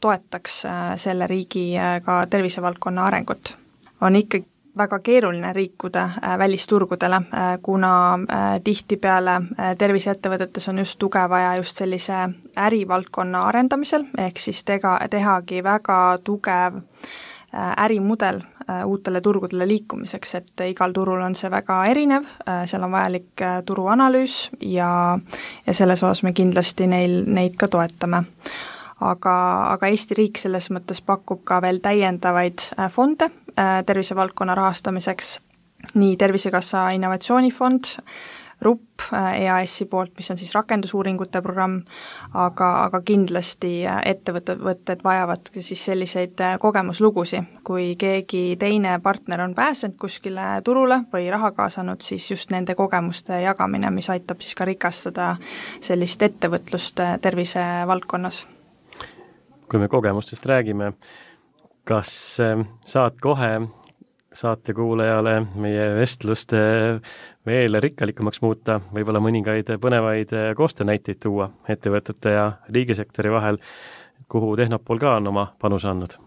toetaks 0.01 0.63
selle 1.01 1.27
riigi 1.31 1.73
ka 2.05 2.23
tervisevaldkonna 2.31 3.07
arengut. 3.11 3.57
on 4.01 4.17
ikkagi 4.17 4.47
väga 4.79 4.99
keeruline 4.99 5.53
liikuda 5.55 6.03
äh, 6.03 6.39
välisturgudele, 6.39 7.21
kuna 7.63 8.19
tihtipeale 8.65 9.41
terviseettevõtetes 9.79 10.69
on 10.69 10.79
just 10.79 10.99
tuge 10.99 11.23
vaja 11.29 11.57
just 11.57 11.77
sellise 11.77 12.29
ärivaldkonna 12.59 13.45
arendamisel, 13.49 14.07
ehk 14.19 14.39
siis 14.39 14.65
tega, 14.65 14.99
tehagi 15.11 15.65
väga 15.65 16.19
tugev 16.25 16.81
ärimudel 17.77 18.41
uutele 18.87 19.21
turgudele 19.21 19.67
liikumiseks, 19.69 20.35
et 20.35 20.63
igal 20.71 20.93
turul 20.95 21.23
on 21.27 21.35
see 21.35 21.51
väga 21.51 21.81
erinev, 21.91 22.29
seal 22.71 22.85
on 22.87 22.93
vajalik 22.93 23.43
turuanalüüs 23.67 24.37
ja, 24.61 25.19
ja 25.67 25.75
selles 25.75 26.05
osas 26.05 26.23
me 26.23 26.33
kindlasti 26.33 26.87
neil, 26.87 27.25
neid 27.27 27.59
ka 27.59 27.69
toetame 27.69 28.23
aga, 29.01 29.35
aga 29.75 29.91
Eesti 29.91 30.17
riik 30.19 30.41
selles 30.41 30.71
mõttes 30.73 31.01
pakub 31.05 31.43
ka 31.49 31.61
veel 31.65 31.81
täiendavaid 31.85 32.71
äh, 32.77 32.91
fonde 32.93 33.31
äh, 33.31 33.81
tervisevaldkonna 33.87 34.57
rahastamiseks, 34.59 35.39
nii 35.97 36.19
Tervisekassa 36.21 36.91
innovatsioonifond, 36.97 37.97
RUP 38.61 39.07
äh, 39.17 39.39
EAS-i 39.47 39.87
poolt, 39.89 40.13
mis 40.21 40.29
on 40.31 40.37
siis 40.37 40.53
rakendusuuringute 40.53 41.41
programm, 41.41 41.79
aga, 42.37 42.69
aga 42.85 43.01
kindlasti 43.01 43.73
ettevõtted 43.89 45.01
vajavadki 45.05 45.65
siis 45.65 45.87
selliseid 45.89 46.45
kogemuslugusid, 46.61 47.65
kui 47.65 47.95
keegi 47.97 48.59
teine 48.61 48.99
partner 49.01 49.47
on 49.47 49.57
pääsenud 49.57 49.97
kuskile 49.97 50.61
turule 50.65 51.01
või 51.09 51.33
raha 51.33 51.55
kaasanud, 51.57 52.05
siis 52.05 52.29
just 52.31 52.53
nende 52.53 52.77
kogemuste 52.77 53.41
jagamine, 53.47 53.89
mis 53.97 54.13
aitab 54.13 54.45
siis 54.45 54.55
ka 54.61 54.69
rikastada 54.69 55.35
sellist 55.81 56.29
ettevõtlust 56.29 57.01
tervisevaldkonnas 57.25 58.45
kui 59.71 59.81
me 59.81 59.89
kogemustest 59.89 60.47
räägime, 60.47 60.93
kas 61.85 62.13
äh, 62.43 62.65
saad 62.85 63.21
kohe 63.23 63.53
saatekuulajale 64.33 65.41
meie 65.59 65.87
vestlust 65.99 66.53
veel 67.47 67.81
rikkalikumaks 67.83 68.43
muuta, 68.45 68.79
võib-olla 68.95 69.23
mõningaid 69.23 69.75
põnevaid 69.83 70.35
äh, 70.37 70.51
koostöönäiteid 70.59 71.23
tuua 71.23 71.51
ettevõtete 71.69 72.37
ja 72.37 72.49
riigisektori 72.69 73.33
vahel, 73.33 73.61
kuhu 74.29 74.57
Tehnopol 74.61 75.01
ka 75.03 75.17
on 75.21 75.33
oma 75.33 75.53
panuse 75.59 75.89
andnud 75.91 76.19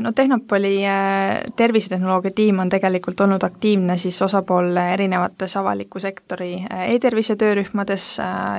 no 0.00 0.12
Tehnopoli 0.12 0.86
äh, 0.86 1.42
tervisetehnoloogia 1.56 2.30
tiim 2.34 2.58
on 2.58 2.68
tegelikult 2.68 3.20
olnud 3.20 3.42
aktiivne 3.44 3.96
siis 4.00 4.22
osapool 4.22 4.76
erinevates 4.76 5.56
avaliku 5.60 6.00
sektori 6.00 6.54
äh, 6.62 6.86
e-tervise 6.94 7.36
töörühmades, 7.36 8.06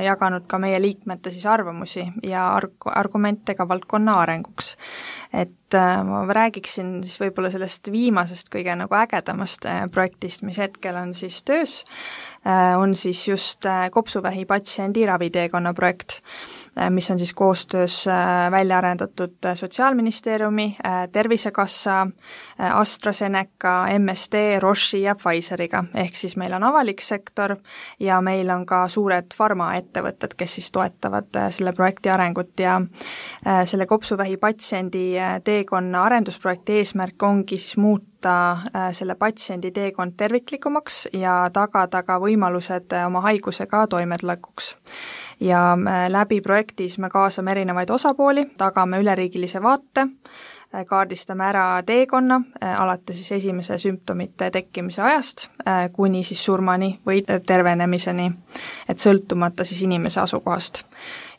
jaganud 0.05 0.45
ka 0.47 0.59
meie 0.61 0.79
liikmete 0.81 1.31
siis 1.33 1.45
arvamusi 1.49 2.05
ja 2.23 2.47
arg-, 2.55 2.89
argumente 2.95 3.55
ka 3.55 3.67
valdkonna 3.67 4.19
arenguks. 4.21 4.75
et 5.33 5.75
ma 6.05 6.21
räägiksin 6.33 7.01
siis 7.03 7.17
võib-olla 7.19 7.49
sellest 7.51 7.89
viimasest 7.91 8.51
kõige 8.53 8.75
nagu 8.77 8.95
ägedamast 8.95 9.65
projektist, 9.91 10.43
mis 10.47 10.59
hetkel 10.61 10.95
on 10.95 11.13
siis 11.13 11.41
töös, 11.43 11.73
on 12.77 12.93
siis 12.95 13.27
just 13.27 13.65
kopsuvähi 13.91 14.45
patsiendi 14.45 15.05
raviteekonna 15.09 15.73
projekt 15.73 16.21
Äh, 16.21 16.64
mis 16.89 17.11
on 17.11 17.17
siis 17.17 17.33
koostöös 17.33 18.07
äh, 18.07 18.51
välja 18.51 18.77
arendatud 18.77 19.33
äh, 19.45 19.55
Sotsiaalministeeriumi, 19.55 20.77
Tervisekassa, 21.11 22.07
AstraZeneca, 22.73 23.87
MSD, 23.99 24.59
Roche'i 24.59 25.01
ja 25.01 25.15
Pfizeriga, 25.15 25.83
ehk 25.93 26.15
siis 26.15 26.35
meil 26.37 26.53
on 26.53 26.63
avalik 26.63 27.01
sektor 27.01 27.55
ja 27.99 28.21
meil 28.21 28.49
on 28.49 28.65
ka 28.65 28.87
suured 28.87 29.35
farmaettevõtted, 29.37 30.35
kes 30.37 30.55
siis 30.55 30.71
toetavad 30.71 31.39
selle 31.49 31.73
projekti 31.73 32.09
arengut 32.09 32.59
ja 32.59 32.81
selle 33.65 33.85
kopsuvähi 33.85 34.37
patsiendi 34.37 35.13
teekonna 35.43 36.03
arendusprojekti 36.03 36.79
eesmärk 36.79 37.23
ongi 37.23 37.57
siis 37.57 37.77
muuta 37.77 38.57
selle 38.91 39.15
patsiendi 39.15 39.71
teekond 39.71 40.15
terviklikumaks 40.17 41.07
ja 41.13 41.49
tagada 41.53 42.03
ka 42.03 42.17
võimalused 42.23 42.95
oma 43.05 43.21
haigusega 43.27 43.87
toimetulekuks 43.87 44.75
ja 45.39 45.77
äh, 45.87 46.09
läbi 46.11 46.41
projektis 46.41 46.97
me 46.97 47.09
kaasame 47.09 47.51
erinevaid 47.51 47.89
osapooli, 47.89 48.45
tagame 48.57 48.99
üleriigilise 48.99 49.61
vaate, 49.61 50.07
äh, 50.75 50.85
kaardistame 50.85 51.45
ära 51.49 51.83
teekonna, 51.85 52.41
äh, 52.63 52.81
alates 52.81 53.15
siis 53.15 53.31
esimese 53.31 53.77
sümptomite 53.77 54.51
tekkimise 54.51 55.01
ajast 55.01 55.47
kuni 55.93 56.23
siis 56.23 56.45
surmani 56.45 56.99
või 57.07 57.23
tervenemiseni, 57.25 58.31
et 58.89 59.01
sõltumata 59.01 59.63
siis 59.63 59.81
inimese 59.81 60.21
asukohast. 60.21 60.83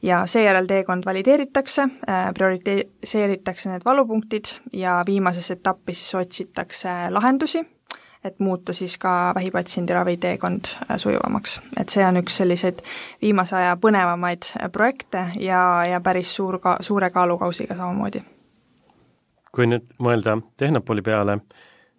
ja 0.02 0.26
seejärel 0.26 0.66
teekond 0.66 1.06
valideeritakse, 1.06 1.86
prioritiseeritakse 2.34 3.70
need 3.70 3.84
valupunktid 3.84 4.44
ja 4.72 5.02
viimases 5.06 5.50
etapis 5.50 5.98
siis 5.98 6.14
otsitakse 6.14 6.88
lahendusi 7.10 7.64
et 8.26 8.38
muuta 8.38 8.72
siis 8.76 8.98
ka 8.98 9.32
vähipatsiendi 9.34 9.94
raviteekond 9.94 10.64
äh, 10.90 10.96
sujuvamaks. 10.96 11.60
et 11.80 11.88
see 11.88 12.04
on 12.06 12.20
üks 12.22 12.38
selliseid 12.42 12.82
viimase 13.22 13.56
aja 13.56 13.76
põnevamaid 13.80 14.50
äh, 14.60 14.70
projekte 14.72 15.26
ja, 15.40 15.60
ja 15.90 16.00
päris 16.00 16.34
suur 16.36 16.58
ka, 16.62 16.76
suure 16.80 17.10
kaalukausiga 17.10 17.76
samamoodi. 17.76 18.24
kui 19.54 19.66
nüüd 19.66 19.86
mõelda 20.02 20.38
Tehnopoli 20.56 21.02
peale, 21.02 21.38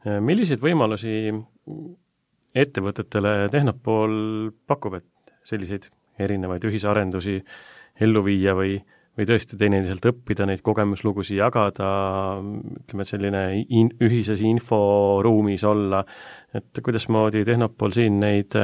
äh, 0.06 0.20
milliseid 0.22 0.62
võimalusi 0.62 1.34
ettevõtetele 2.56 3.50
Tehnopol 3.52 4.52
pakub, 4.68 5.00
et 5.00 5.34
selliseid 5.44 5.90
erinevaid 6.20 6.64
ühisarendusi 6.66 7.42
ellu 8.02 8.24
viia 8.26 8.56
või 8.58 8.78
või 9.18 9.26
tõesti 9.30 9.58
teineteiselt 9.58 10.06
õppida, 10.12 10.46
neid 10.46 10.62
kogemuslugusid 10.66 11.40
jagada, 11.40 11.90
ütleme, 12.84 13.06
et 13.06 13.10
selline 13.10 13.44
in-, 13.66 13.94
ühises 14.04 14.44
inforuumis 14.46 15.66
olla, 15.68 16.04
et 16.56 16.84
kuidasmoodi 16.84 17.46
Tehnopol 17.48 17.96
siin 17.98 18.22
neid, 18.22 18.56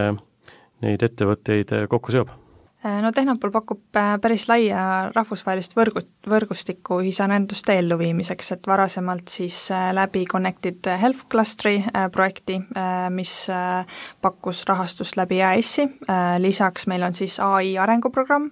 neid 0.86 1.10
ettevõtteid 1.10 1.76
kokku 1.90 2.16
seob? 2.16 2.40
no 2.84 3.12
Tehnopol 3.12 3.52
pakub 3.52 3.96
äh, 3.96 4.16
päris 4.22 4.46
laia 4.50 5.10
rahvusvahelist 5.16 5.76
võrgu, 5.78 6.04
võrgustikku 6.30 7.00
ühisarenduste 7.04 7.78
elluviimiseks, 7.80 8.52
et 8.58 8.68
varasemalt 8.68 9.32
siis 9.32 9.60
äh, 9.72 9.92
läbi 9.96 10.26
Connected 10.30 10.90
Health 11.00 11.28
Clusteri 11.32 11.80
äh, 11.84 12.10
projekti, 12.12 12.60
mis 13.14 13.34
pakkus 14.22 14.64
rahastust 14.68 15.18
läbi 15.18 15.40
EAS-i, 15.42 15.86
lisaks 16.42 16.88
meil 16.92 17.04
on 17.08 17.16
siis 17.18 17.40
ai 17.44 17.76
arenguprogramm, 17.80 18.50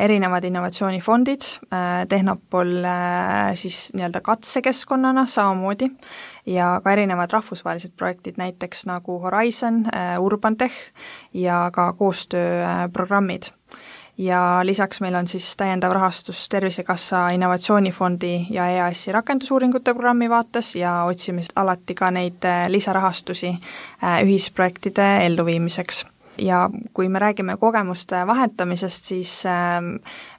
erinevad 0.00 0.44
innovatsioonifondid, 0.44 1.40
äh, 1.72 2.06
Tehnopol 2.08 2.84
äh, 2.84 3.54
siis 3.54 3.90
nii-öelda 3.92 4.20
katsekeskkonnana 4.24 5.26
samamoodi 5.26 5.90
ja 6.46 6.80
ka 6.84 6.92
erinevad 6.92 7.32
rahvusvahelised 7.32 7.92
projektid, 7.96 8.40
näiteks 8.40 8.86
nagu 8.88 9.18
Horizon, 9.20 9.84
Urban 10.18 10.56
Tech 10.56 10.74
ja 11.34 11.70
ka 11.72 11.92
koostööprogrammid 11.92 13.52
ja 14.18 14.60
lisaks 14.62 15.00
meil 15.04 15.14
on 15.14 15.28
siis 15.28 15.52
täiendav 15.56 15.92
rahastus 15.92 16.48
Tervisekassa 16.48 17.28
Innovatsioonifondi 17.36 18.46
ja 18.50 18.66
EAS-i 18.66 19.12
rakendusuuringute 19.12 19.94
programmi 19.94 20.30
vaates 20.30 20.76
ja 20.76 21.04
otsime 21.04 21.44
alati 21.56 21.94
ka 21.94 22.10
neid 22.10 22.48
lisarahastusi 22.68 23.52
ühisprojektide 24.24 25.26
elluviimiseks 25.26 26.06
ja 26.38 26.70
kui 26.94 27.08
me 27.08 27.18
räägime 27.18 27.56
kogemuste 27.56 28.26
vahetamisest, 28.26 29.04
siis 29.04 29.46
äh, 29.46 29.82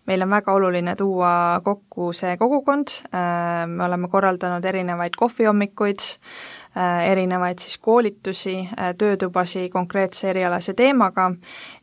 meil 0.10 0.22
on 0.22 0.30
väga 0.30 0.54
oluline 0.54 0.96
tuua 0.96 1.62
kokku 1.64 2.14
see 2.14 2.38
kogukond. 2.38 2.88
Äh,, 3.14 3.68
me 3.68 3.86
oleme 3.86 4.08
korraldanud 4.10 4.66
erinevaid 4.66 5.18
kohvihommikuid 5.18 6.02
äh,, 6.02 7.06
erinevaid 7.12 7.60
siis 7.60 7.78
koolitusi 7.78 8.56
äh,, 8.64 8.94
töötubasi 8.98 9.70
konkreetse 9.70 10.30
erialase 10.30 10.74
teemaga 10.74 11.32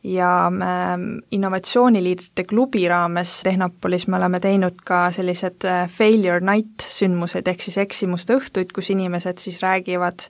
ja 0.03 0.31
äh, 0.47 0.93
innovatsiooniliidrite 1.31 2.43
klubi 2.43 2.87
raames 2.87 3.41
Tehnopolis 3.47 4.07
me 4.07 4.17
oleme 4.17 4.39
teinud 4.43 4.83
ka 4.85 5.07
sellised 5.11 5.65
äh, 5.65 5.85
failure 5.89 6.43
night 6.43 6.87
sündmused, 6.89 7.47
ehk 7.47 7.63
siis 7.63 7.77
eksimuste 7.83 8.39
õhtuid, 8.39 8.73
kus 8.75 8.91
inimesed 8.95 9.43
siis 9.43 9.63
räägivad 9.63 10.29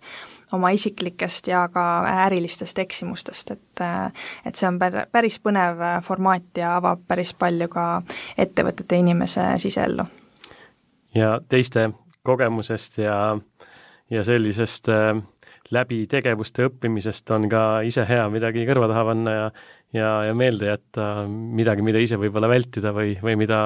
oma 0.53 0.69
isiklikest 0.75 1.47
ja 1.47 1.67
ka 1.73 1.83
ärilistest 2.25 2.79
eksimustest, 2.79 3.51
et 3.51 3.83
et 4.45 4.55
see 4.55 4.67
on 4.67 4.79
pär-, 4.81 5.05
päris 5.11 5.39
põnev 5.43 5.81
formaat 6.03 6.57
ja 6.57 6.75
avab 6.77 7.03
päris 7.07 7.33
palju 7.33 7.67
ka 7.71 7.87
ettevõtete 8.37 8.99
inimese 9.03 9.49
siseellu. 9.57 10.05
ja 11.15 11.39
teiste 11.49 11.89
kogemusest 12.23 12.97
ja, 12.97 13.37
ja 14.09 14.23
sellisest 14.23 14.89
äh, 14.89 15.15
läbi 15.71 16.05
tegevuste 16.07 16.67
õppimisest 16.69 17.31
on 17.35 17.49
ka 17.51 17.81
ise 17.87 18.05
hea 18.07 18.27
midagi 18.31 18.65
kõrva 18.67 18.87
taha 18.91 19.09
panna 19.11 19.35
ja 19.35 19.49
ja, 19.95 20.09
ja 20.27 20.33
meelde 20.35 20.67
jätta 20.67 21.03
midagi, 21.29 21.83
mida 21.85 21.99
ise 22.03 22.17
võib-olla 22.19 22.49
vältida 22.51 22.91
või, 22.95 23.13
või 23.23 23.37
mida 23.39 23.59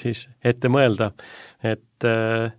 siis 0.00 0.24
ette 0.44 0.70
mõelda, 0.72 1.12
et 1.62 2.06
äh, 2.06 2.50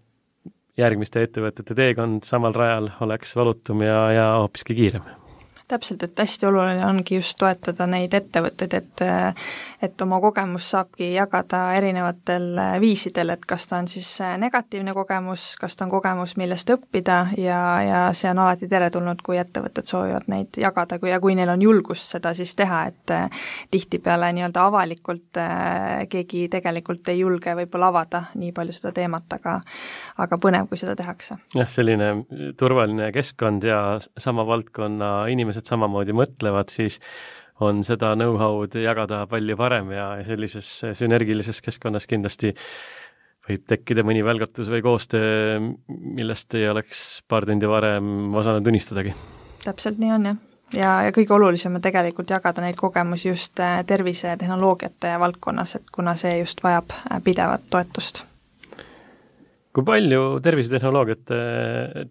järgmiste 0.80 1.24
ettevõtete 1.26 1.76
teekond 1.78 2.28
samal 2.28 2.56
rajal 2.56 2.92
oleks 3.06 3.36
valutum 3.36 3.84
ja, 3.86 4.04
ja 4.16 4.28
hoopiski 4.40 4.78
kiirem 4.78 5.19
täpselt, 5.70 6.04
et 6.04 6.20
hästi 6.20 6.48
oluline 6.50 6.86
ongi 6.86 7.20
just 7.20 7.38
toetada 7.40 7.88
neid 7.90 8.14
ettevõtteid, 8.18 8.74
et 8.74 9.06
et 9.82 10.02
oma 10.04 10.18
kogemust 10.20 10.74
saabki 10.74 11.14
jagada 11.14 11.62
erinevatel 11.78 12.58
viisidel, 12.84 13.32
et 13.36 13.46
kas 13.48 13.68
ta 13.70 13.78
on 13.80 13.88
siis 13.88 14.10
negatiivne 14.42 14.94
kogemus, 14.94 15.54
kas 15.60 15.78
ta 15.80 15.86
on 15.86 15.94
kogemus, 15.94 16.36
millest 16.42 16.70
õppida 16.74 17.20
ja, 17.40 17.60
ja 17.86 18.02
see 18.18 18.32
on 18.32 18.42
alati 18.44 18.68
teretulnud, 18.68 19.22
kui 19.24 19.40
ettevõtted 19.40 19.88
soovivad 19.88 20.28
neid 20.32 20.60
jagada, 20.60 21.00
kui 21.00 21.14
ja 21.14 21.20
kui 21.24 21.38
neil 21.38 21.54
on 21.54 21.64
julgust 21.64 22.12
seda 22.12 22.34
siis 22.36 22.56
teha, 22.60 22.82
et 22.92 23.16
tihtipeale 23.72 24.34
nii-öelda 24.36 24.66
avalikult 24.68 25.40
keegi 26.10 26.48
tegelikult 26.52 27.08
ei 27.14 27.22
julge 27.22 27.56
võib-olla 27.62 27.92
avada 27.94 28.24
nii 28.36 28.52
palju 28.56 28.76
seda 28.76 28.92
teemat, 29.00 29.32
aga 29.40 29.60
aga 30.20 30.40
põnev, 30.42 30.68
kui 30.70 30.80
seda 30.80 30.96
tehakse. 31.00 31.40
jah, 31.56 31.70
selline 31.70 32.12
turvaline 32.60 33.12
keskkond 33.16 33.64
ja 33.64 33.80
sama 34.18 34.46
valdkonna 34.48 35.12
inimesed 35.32 35.59
inimesed 35.60 35.68
samamoodi 35.68 36.16
mõtlevad, 36.16 36.70
siis 36.70 37.00
on 37.60 37.84
seda 37.84 38.16
know-how'd 38.16 38.76
jagada 38.80 39.26
palju 39.28 39.58
parem 39.58 39.92
ja 39.92 40.24
sellises 40.26 40.84
sünergilises 40.96 41.62
keskkonnas 41.62 42.08
kindlasti 42.08 42.54
võib 43.50 43.66
tekkida 43.68 44.04
mõni 44.04 44.24
välgatus 44.24 44.70
või 44.70 44.82
koostöö, 44.82 45.60
millest 45.90 46.54
ei 46.56 46.70
oleks 46.70 47.24
paar 47.28 47.46
tundi 47.46 47.68
varem 47.68 48.34
osanud 48.36 48.68
unistadagi. 48.68 49.14
täpselt 49.64 50.00
nii 50.00 50.12
on, 50.12 50.26
jah. 50.26 50.38
ja, 50.74 50.92
ja 51.04 51.12
kõige 51.12 51.34
olulisem 51.34 51.76
on 51.76 51.82
tegelikult 51.82 52.30
jagada 52.30 52.62
neid 52.62 52.78
kogemusi 52.78 53.30
just 53.30 53.60
äh, 53.60 53.84
tervisetehnoloogiate 53.86 55.18
valdkonnas, 55.20 55.76
et 55.76 55.92
kuna 55.92 56.16
see 56.16 56.40
just 56.40 56.64
vajab 56.64 56.94
äh, 56.94 57.22
pidevat 57.24 57.68
toetust 57.72 58.24
kui 59.76 59.86
palju 59.86 60.24
tervisetehnoloogiate, 60.46 61.42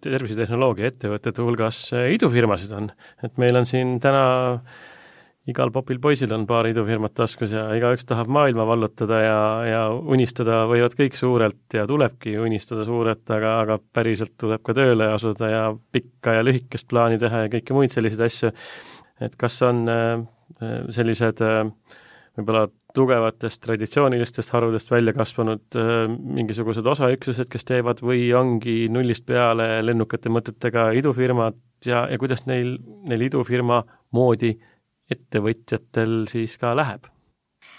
tervisetehnoloogia 0.04 0.92
ettevõtete 0.92 1.42
hulgas 1.42 1.80
idufirmasid 2.14 2.76
on? 2.76 2.92
et 3.24 3.40
meil 3.40 3.58
on 3.58 3.66
siin 3.68 3.96
täna 4.02 4.24
igal 5.48 5.70
popil 5.72 5.98
poisil 6.02 6.32
on 6.36 6.44
paar 6.48 6.68
idufirmat 6.68 7.14
taskus 7.16 7.52
ja 7.54 7.64
igaüks 7.76 8.04
tahab 8.08 8.28
maailma 8.32 8.66
vallutada 8.68 9.20
ja, 9.22 9.38
ja 9.64 9.82
unistada 9.96 10.64
võivad 10.68 10.96
kõik 10.98 11.16
suurelt 11.16 11.76
ja 11.76 11.86
tulebki 11.88 12.36
unistada 12.42 12.84
suurelt, 12.88 13.24
aga, 13.32 13.54
aga 13.64 13.78
päriselt 13.96 14.34
tuleb 14.40 14.62
ka 14.66 14.76
tööle 14.76 15.08
asuda 15.14 15.50
ja 15.52 15.62
pikka 15.92 16.36
ja 16.38 16.44
lühikest 16.44 16.88
plaani 16.90 17.20
teha 17.22 17.46
ja 17.46 17.52
kõiki 17.54 17.76
muid 17.76 17.94
selliseid 17.94 18.26
asju. 18.28 18.52
et 19.24 19.34
kas 19.40 19.56
on 19.66 19.88
äh, 19.88 20.20
sellised 20.94 21.40
äh, 21.44 21.64
võib-olla 22.38 22.68
tugevatest 22.94 23.62
traditsioonilistest 23.64 24.52
harudest 24.54 24.90
välja 24.90 25.12
kasvanud 25.16 25.76
äh, 25.76 26.04
mingisugused 26.08 26.86
osaüksused, 26.86 27.50
kes 27.50 27.66
teevad 27.68 28.02
või 28.04 28.28
ongi 28.36 28.86
nullist 28.92 29.26
peale 29.26 29.78
lennukate 29.84 30.30
mõtetega 30.32 30.90
idufirmad 30.98 31.58
ja, 31.86 32.06
ja 32.10 32.18
kuidas 32.20 32.46
neil, 32.46 32.76
neil 33.08 33.26
idufirma 33.28 33.82
moodi 34.14 34.54
ettevõtjatel 35.10 36.26
siis 36.30 36.58
ka 36.60 36.74
läheb? 36.78 37.08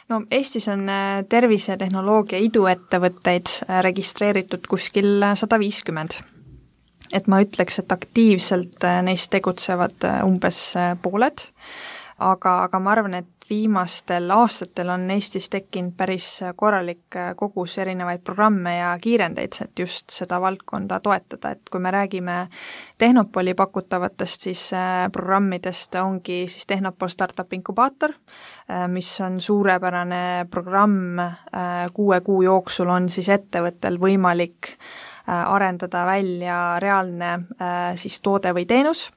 no 0.09 0.23
Eestis 0.31 0.67
on 0.71 0.87
äh, 0.91 1.23
tervisetehnoloogia 1.29 2.41
iduettevõtteid 2.49 3.55
äh, 3.63 3.79
registreeritud 3.85 4.67
kuskil 4.67 5.23
sada 5.39 5.59
viiskümmend. 5.61 6.19
et 7.13 7.27
ma 7.27 7.39
ütleks, 7.41 7.79
et 7.79 7.91
aktiivselt 7.91 8.83
neist 9.07 9.31
tegutsevad 9.33 10.03
umbes 10.27 10.75
pooled, 11.01 11.47
aga, 12.19 12.51
aga 12.67 12.79
ma 12.79 12.91
arvan, 12.91 13.15
et 13.23 13.38
viimastel 13.49 14.29
aastatel 14.31 14.89
on 14.93 15.09
Eestis 15.11 15.49
tekkinud 15.49 15.95
päris 15.97 16.27
korralik 16.55 17.17
kogus 17.35 17.77
erinevaid 17.81 18.21
programme 18.23 18.75
ja 18.77 18.91
kiirendeid, 19.01 19.57
et 19.65 19.79
just 19.79 20.13
seda 20.13 20.39
valdkonda 20.41 20.99
toetada, 21.03 21.55
et 21.55 21.71
kui 21.71 21.81
me 21.81 21.91
räägime 21.91 22.37
Tehnopoli 22.97 23.53
pakutavatest 23.53 24.47
siis 24.49 24.69
äh, 24.73 25.09
programmidest, 25.11 25.95
ongi 25.95 26.43
siis 26.47 26.67
Tehnopol 26.67 27.09
Startup 27.09 27.53
Inkubaator, 27.53 28.13
äh, 28.13 28.87
mis 28.87 29.11
on 29.21 29.41
suurepärane 29.41 30.47
programm, 30.51 31.19
äh, 31.19 31.85
kuue 31.93 32.21
kuu 32.21 32.41
jooksul 32.45 32.89
on 32.89 33.09
siis 33.09 33.29
ettevõttel 33.33 33.97
võimalik 34.01 34.75
Äh, 35.29 35.51
arendada 35.53 36.05
välja 36.05 36.79
reaalne 36.79 37.33
äh, 37.33 37.95
siis 37.95 38.15
toode 38.21 38.49
või 38.55 38.63
teenus 38.65 39.11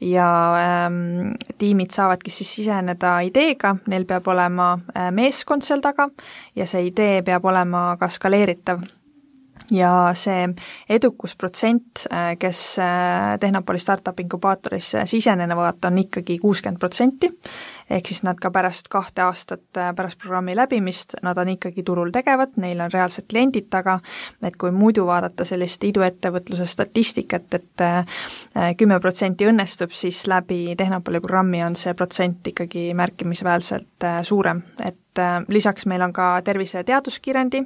ja 0.00 0.28
ähm, 0.58 1.32
tiimid 1.58 1.90
saavadki 1.90 2.30
siis 2.30 2.54
siseneda 2.60 3.18
ideega, 3.26 3.76
neil 3.86 4.04
peab 4.06 4.28
olema 4.28 4.72
äh, 4.94 5.10
meeskond 5.14 5.66
seal 5.66 5.82
taga 5.84 6.08
ja 6.56 6.66
see 6.66 6.86
idee 6.90 7.22
peab 7.26 7.44
olema 7.44 7.96
ka 8.00 8.08
skaleeritav. 8.08 8.84
Ja 9.74 10.14
see 10.16 10.46
edukusprotsent, 10.88 12.06
kes 12.40 12.60
Tehnopoli 13.40 13.78
startup 13.82 14.20
inkubaatorisse 14.22 15.02
sisenevad, 15.04 15.82
on 15.84 15.98
ikkagi 15.98 16.38
kuuskümmend 16.40 16.80
protsenti 16.80 17.28
ehk 17.90 18.10
siis 18.10 18.22
nad 18.26 18.38
ka 18.40 18.50
pärast 18.54 18.88
kahte 18.92 19.22
aastat 19.24 19.80
äh, 19.80 19.90
pärast 19.96 20.18
programmi 20.22 20.56
läbimist, 20.56 21.16
nad 21.22 21.38
on 21.38 21.52
ikkagi 21.54 21.82
turul 21.86 22.12
tegevad, 22.14 22.56
neil 22.60 22.80
on 22.84 22.92
reaalsed 22.92 23.28
kliendid 23.30 23.68
taga, 23.70 23.98
et 24.44 24.56
kui 24.60 24.72
muidu 24.74 25.06
vaadata 25.08 25.46
sellist 25.48 25.84
iduettevõtluse 25.88 26.66
statistikat 26.68 27.58
et, 27.58 27.64
et 27.64 27.86
äh, 27.86 28.70
kümme 28.78 29.00
protsenti 29.00 29.48
õnnestub, 29.48 29.94
siis 29.96 30.26
läbi 30.30 30.76
Tehnopoli 30.78 31.20
programmi 31.24 31.62
on 31.64 31.76
see 31.78 31.94
protsent 31.94 32.52
ikkagi 32.52 32.90
märkimisväärselt 32.98 34.08
äh, 34.08 34.22
suurem, 34.22 34.62
et 34.84 34.96
lisaks 35.50 35.82
meil 35.90 36.02
on 36.04 36.12
ka 36.14 36.36
tervise 36.46 36.84
teaduskiirendi, 36.86 37.64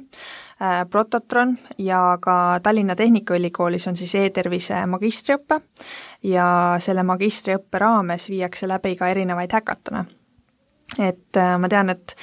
Prototron 0.89 1.57
ja 1.77 2.17
ka 2.21 2.59
Tallinna 2.63 2.95
Tehnikaülikoolis 2.95 3.87
on 3.91 3.97
siis 3.99 4.15
e-tervise 4.15 4.79
magistriõpe 4.89 5.59
ja 6.23 6.47
selle 6.79 7.03
magistriõppe 7.03 7.79
raames 7.79 8.29
viiakse 8.29 8.67
läbi 8.67 8.95
ka 8.95 9.09
erinevaid 9.11 9.51
häkatone 9.53 10.05
et 10.99 11.37
äh, 11.37 11.55
ma 11.57 11.69
tean, 11.69 11.89
et 11.93 12.15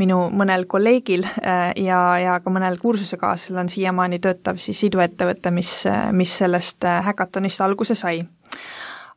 minu 0.00 0.26
mõnel 0.34 0.66
kolleegil 0.70 1.24
äh, 1.26 1.70
ja, 1.82 2.00
ja 2.20 2.38
ka 2.42 2.52
mõnel 2.52 2.78
kursusekaaslasel 2.82 3.60
on 3.62 3.70
siiamaani 3.70 4.18
töötav 4.22 4.58
siis 4.62 4.82
iduettevõte, 4.88 5.52
mis, 5.54 5.70
mis 6.16 6.32
sellest 6.42 6.86
äh, 6.88 7.02
häkatonist 7.06 7.62
alguse 7.62 7.94
sai. 7.98 8.24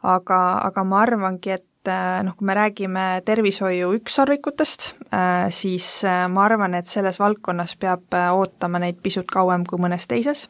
aga, 0.04 0.39
aga 0.63 0.84
ma 0.84 1.02
arvangi, 1.04 1.58
et 1.58 1.89
noh, 2.23 2.36
kui 2.38 2.45
me 2.45 2.54
räägime 2.54 3.04
tervishoiu 3.25 3.89
ükssarvikutest, 3.97 4.93
siis 5.56 5.88
ma 6.06 6.43
arvan, 6.43 6.75
et 6.75 6.88
selles 6.88 7.19
valdkonnas 7.19 7.73
peab 7.80 8.15
ootama 8.36 8.80
neid 8.84 8.99
pisut 9.04 9.28
kauem 9.32 9.63
kui 9.67 9.80
mõnes 9.82 10.08
teises 10.08 10.45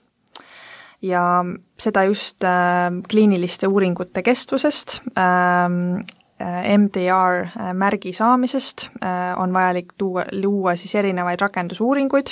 ja 1.01 1.45
seda 1.79 2.03
just 2.03 2.43
äh, 2.43 2.91
kliiniliste 3.09 3.67
uuringute 3.67 4.23
kestvusest 4.23 5.01
äh,, 5.17 6.07
Äh, 6.41 6.77
MDR 6.77 7.49
äh, 7.59 7.73
märgi 7.73 8.13
saamisest 8.13 8.89
äh, 9.03 9.39
on 9.39 9.53
vajalik 9.53 9.93
tuua, 9.97 10.23
luua 10.31 10.75
siis 10.75 10.95
erinevaid 10.95 11.41
rakendusuuringuid, 11.41 12.27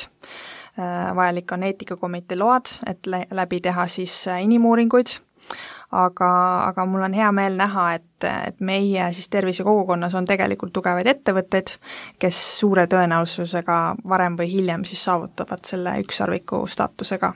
vajalik 1.16 1.52
on 1.52 1.64
eetikakomitee 1.64 2.38
load, 2.38 2.70
et 2.88 3.08
läbi 3.32 3.60
teha 3.66 3.88
siis 3.90 4.14
inimuuringuid, 4.30 5.10
aga, 5.92 6.30
aga 6.68 6.86
mul 6.86 7.02
on 7.08 7.18
hea 7.18 7.32
meel 7.34 7.58
näha, 7.58 7.88
et, 7.98 8.28
et 8.30 8.62
meie 8.62 9.10
siis 9.12 9.28
tervisekogukonnas 9.34 10.16
on 10.16 10.30
tegelikult 10.30 10.76
tugevaid 10.78 11.10
ettevõtteid, 11.16 11.74
kes 12.22 12.44
suure 12.60 12.86
tõenäosusega 12.88 13.82
varem 14.08 14.38
või 14.38 14.54
hiljem 14.54 14.86
siis 14.86 15.04
saavutavad 15.10 15.66
selle 15.66 15.98
ükssarviku 16.06 16.62
staatuse 16.70 17.18
ka. 17.18 17.34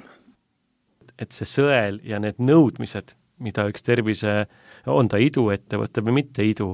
Et 1.22 1.36
see 1.36 1.48
sõel 1.48 2.02
ja 2.08 2.20
need 2.22 2.42
nõudmised, 2.42 3.16
mida 3.42 3.66
üks 3.70 3.84
tervise 3.86 4.46
on 4.90 5.10
ta 5.10 5.20
iduettevõte 5.22 6.02
või 6.06 6.16
mitte 6.22 6.46
idu, 6.46 6.72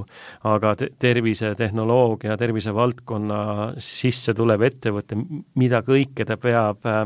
aga 0.48 0.72
te 0.78 0.88
tervisetehnoloogia, 1.00 2.36
tervisevaldkonna 2.40 3.40
sisse 3.82 4.34
tulev 4.36 4.64
ettevõte, 4.68 5.18
mida 5.60 5.82
kõike 5.84 6.24
ta 6.28 6.38
peab 6.40 6.88
äh, 6.88 7.02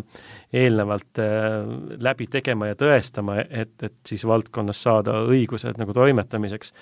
eelnevalt 0.62 1.22
äh, 1.22 1.57
läbi 2.02 2.28
tegema 2.31 2.70
ja 2.70 2.78
tõestama, 2.78 3.40
et, 3.42 3.74
et 3.83 3.98
siis 4.07 4.26
valdkonnas 4.28 4.83
saada 4.87 5.22
õigused 5.26 5.81
nagu 5.81 5.94
toimetamiseks. 5.96 6.72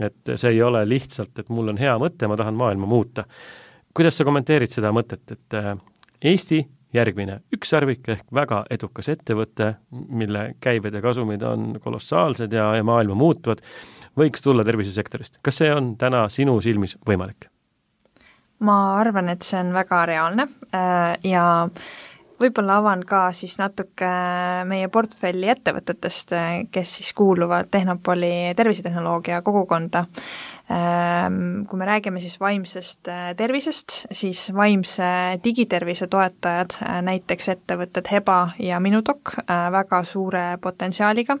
et 0.00 0.34
see 0.34 0.56
ei 0.56 0.62
ole 0.62 0.84
lihtsalt, 0.88 1.38
et 1.38 1.48
mul 1.48 1.72
on 1.72 1.80
hea 1.80 1.96
mõte, 2.00 2.28
ma 2.28 2.36
tahan 2.36 2.56
maailma 2.56 2.86
muuta. 2.86 3.24
kuidas 3.94 4.16
sa 4.16 4.24
kommenteerid 4.24 4.70
seda 4.70 4.92
mõtet, 4.92 5.24
et 5.32 5.56
äh, 5.56 5.74
Eesti 6.20 6.66
järgmine 6.96 7.40
ükssarvik 7.54 8.08
ehk 8.08 8.26
väga 8.34 8.64
edukas 8.70 9.08
ettevõte, 9.12 9.74
mille 9.90 10.54
käibed 10.60 10.94
ja 10.94 11.02
kasumid 11.04 11.42
on 11.46 11.78
kolossaalsed 11.82 12.52
ja, 12.52 12.72
ja 12.76 12.84
maailma 12.86 13.14
muutuvad, 13.18 13.62
võiks 14.18 14.42
tulla 14.42 14.64
tervisesektorist. 14.66 15.38
kas 15.42 15.62
see 15.62 15.72
on 15.74 15.94
täna 16.00 16.28
sinu 16.28 16.60
silmis 16.60 16.96
võimalik? 17.06 17.48
ma 18.60 18.76
arvan, 19.00 19.30
et 19.32 19.42
see 19.46 19.60
on 19.60 19.72
väga 19.72 20.04
reaalne 20.10 20.48
äh, 20.76 21.16
ja 21.24 21.44
võib-olla 22.40 22.78
avan 22.80 23.02
ka 23.08 23.28
siis 23.36 23.56
natuke 23.60 24.08
meie 24.68 24.88
portfelli 24.92 25.50
ettevõtetest, 25.52 26.34
kes 26.72 26.94
siis 26.98 27.12
kuuluvad 27.16 27.68
Tehnopoli 27.70 28.54
tervisetehnoloogia 28.56 29.42
kogukonda 29.46 30.06
kui 30.70 31.78
me 31.78 31.86
räägime 31.86 32.20
siis 32.22 32.36
vaimsest 32.40 33.08
äh, 33.10 33.32
tervisest, 33.36 34.04
siis 34.14 34.52
vaimse 34.54 35.04
digitervise 35.44 36.06
toetajad, 36.06 36.76
äh, 36.84 37.00
näiteks 37.02 37.50
ettevõtted 37.56 38.06
Heba 38.12 38.52
ja 38.62 38.78
Minudoc, 38.80 39.34
äh, 39.42 39.66
väga 39.74 40.04
suure 40.04 40.44
potentsiaaliga, 40.62 41.38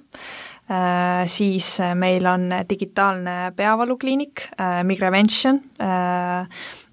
siis 1.26 1.66
meil 1.98 2.26
on 2.30 2.44
digitaalne 2.70 3.50
peavalukliinik, 3.58 4.44
Migrevention, 4.86 5.58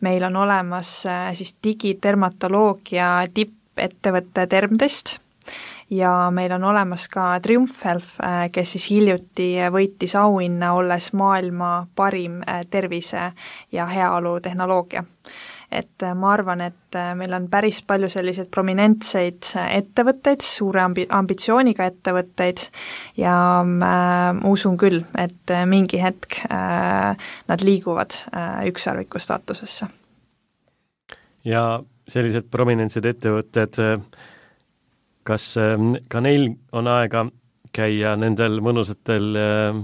meil 0.01 0.25
on 0.25 0.39
olemas 0.41 0.93
siis 1.37 1.51
digitermatoloogia 1.63 3.11
tippettevõte 3.37 4.47
Termtest 4.49 5.19
ja 5.89 6.31
meil 6.31 6.51
on 6.51 6.63
olemas 6.63 7.07
ka 7.07 7.39
Triumph 7.39 7.85
Health, 7.85 8.19
äh, 8.23 8.47
kes 8.51 8.75
siis 8.75 8.89
hiljuti 8.91 9.53
võitis 9.71 10.15
auhinna, 10.19 10.73
olles 10.73 11.11
maailma 11.13 11.87
parim 11.95 12.41
äh, 12.43 12.65
tervise- 12.69 13.31
ja 13.71 13.85
heaolutehnoloogia 13.85 15.03
et 15.71 16.03
äh, 16.03 16.13
ma 16.15 16.31
arvan, 16.31 16.61
et 16.61 16.97
meil 17.15 17.33
on 17.35 17.49
päris 17.51 17.81
palju 17.83 18.09
selliseid 18.09 18.47
prominentseid 18.51 19.49
ettevõtteid, 19.63 20.43
suure 20.43 20.81
ambi-, 20.83 21.07
ambitsiooniga 21.09 21.89
ettevõtteid 21.91 22.67
ja 23.19 23.35
äh, 23.63 24.39
usun 24.47 24.77
küll, 24.79 25.03
et 25.17 25.55
mingi 25.67 25.99
hetk 26.03 26.39
äh, 26.47 27.29
nad 27.47 27.63
liiguvad 27.63 28.15
äh, 28.31 28.63
ükssarviku 28.71 29.19
staatusesse. 29.19 29.87
ja 31.47 31.83
sellised 32.07 32.47
prominentsed 32.51 33.05
ettevõtted 33.05 33.79
äh, 33.83 33.99
kas 35.27 35.55
ähm, 35.61 35.95
ka 36.11 36.21
neil 36.23 36.53
on 36.71 36.87
aega 36.91 37.27
käia 37.75 38.15
nendel 38.19 38.61
mõnusatel 38.63 39.41
ähm, 39.41 39.83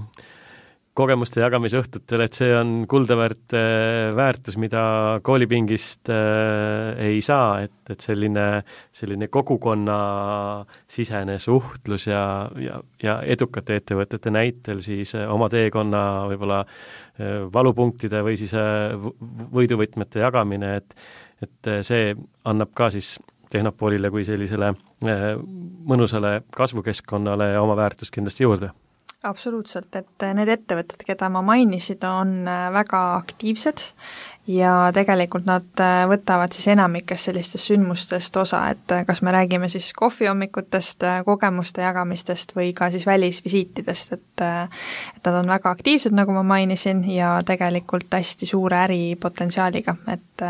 kogemuste 0.93 1.41
jagamise 1.41 1.79
õhtutel, 1.82 2.21
et 2.25 2.34
see 2.38 2.51
on 2.53 2.86
kuldaväärt 2.89 3.53
äh, 3.58 4.12
väärtus, 4.15 4.58
mida 4.62 5.19
koolipingist 5.25 6.10
äh, 6.13 6.93
ei 7.08 7.21
saa, 7.25 7.63
et, 7.65 7.73
et 7.89 8.01
selline, 8.03 8.63
selline 8.93 9.27
kogukonnasisene 9.34 11.39
suhtlus 11.41 12.08
ja, 12.12 12.23
ja, 12.62 12.77
ja 13.01 13.17
edukate 13.25 13.75
ettevõtete 13.82 14.29
näitel 14.34 14.82
siis 14.86 15.15
äh, 15.17 15.25
oma 15.34 15.49
teekonna 15.53 16.27
võib-olla 16.32 16.60
valupunktide 17.53 18.23
või 18.25 18.34
siis 18.41 18.56
võiduvõtmete 19.53 20.19
jagamine, 20.23 20.69
et 20.82 20.95
et 21.43 21.67
see 21.86 22.15
annab 22.47 22.71
ka 22.73 22.88
siis 22.93 23.19
Tehnopolile 23.53 24.09
kui 24.09 24.25
sellisele 24.25 24.73
äh, 24.73 25.27
mõnusale 25.85 26.39
kasvukeskkonnale 26.55 27.53
oma 27.61 27.77
väärtust 27.77 28.13
kindlasti 28.15 28.47
juurde. 28.47 28.71
Absoluutselt, 29.23 29.93
et 29.95 30.23
need 30.35 30.49
ettevõtted, 30.51 31.05
keda 31.07 31.29
ma 31.31 31.39
mainisin, 31.45 32.01
on 32.09 32.41
äh, 32.49 32.65
väga 32.73 33.03
aktiivsed 33.21 33.85
ja 34.51 34.73
tegelikult 34.91 35.45
nad 35.47 35.79
äh, 35.79 36.01
võtavad 36.09 36.51
siis 36.51 36.65
enamikest 36.73 37.29
sellistest 37.29 37.69
sündmustest 37.69 38.41
osa, 38.41 38.65
et 38.73 38.95
kas 39.07 39.21
me 39.23 39.31
räägime 39.31 39.69
siis 39.71 39.91
kohvihommikutest, 39.95 41.05
kogemuste 41.29 41.85
jagamistest 41.85 42.51
või 42.57 42.73
ka 42.75 42.89
siis 42.91 43.05
välisvisiitidest, 43.07 44.17
et 44.17 44.43
et 44.43 45.27
nad 45.29 45.35
on 45.39 45.47
väga 45.47 45.71
aktiivsed, 45.71 46.11
nagu 46.17 46.33
ma 46.35 46.41
mainisin, 46.43 47.05
ja 47.07 47.37
tegelikult 47.45 48.11
hästi 48.11 48.49
suure 48.49 48.81
äripotentsiaaliga, 48.89 49.95
et 50.11 50.43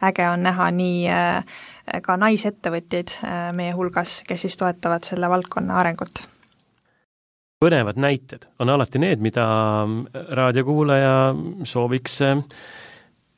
äge 0.00 0.30
on 0.30 0.46
näha 0.48 0.70
nii 0.70 1.10
äh, 1.12 1.58
ka 2.02 2.16
naisettevõtjaid 2.20 3.14
äh, 3.22 3.38
meie 3.56 3.76
hulgas, 3.76 4.22
kes 4.28 4.46
siis 4.46 4.58
toetavad 4.60 5.06
selle 5.06 5.30
valdkonna 5.30 5.78
arengut. 5.80 6.26
põnevad 7.58 7.96
näited 7.98 8.46
on 8.58 8.70
alati 8.70 8.98
need, 9.02 9.18
mida 9.18 9.46
raadiokuulaja 10.38 11.14
sooviks 11.66 12.20
äh, 12.22 12.42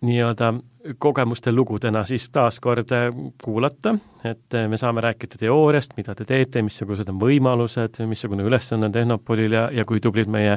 nii-öelda 0.00 0.54
kogemuste 0.98 1.52
lugudena 1.52 2.04
siis 2.04 2.30
taaskord 2.32 2.92
äh, 2.96 3.08
kuulata, 3.44 3.94
et 4.24 4.56
me 4.68 4.76
saame 4.76 5.00
rääkida 5.00 5.36
teooriast, 5.38 5.96
mida 5.96 6.14
te 6.14 6.24
teete, 6.24 6.62
missugused 6.62 7.08
on 7.08 7.20
võimalused, 7.20 8.00
missugune 8.08 8.44
ülesanne 8.48 8.88
on 8.88 8.92
Tehnopolil 8.92 9.52
ja, 9.52 9.68
ja 9.72 9.84
kui 9.84 10.00
tublid 10.00 10.28
meie 10.28 10.56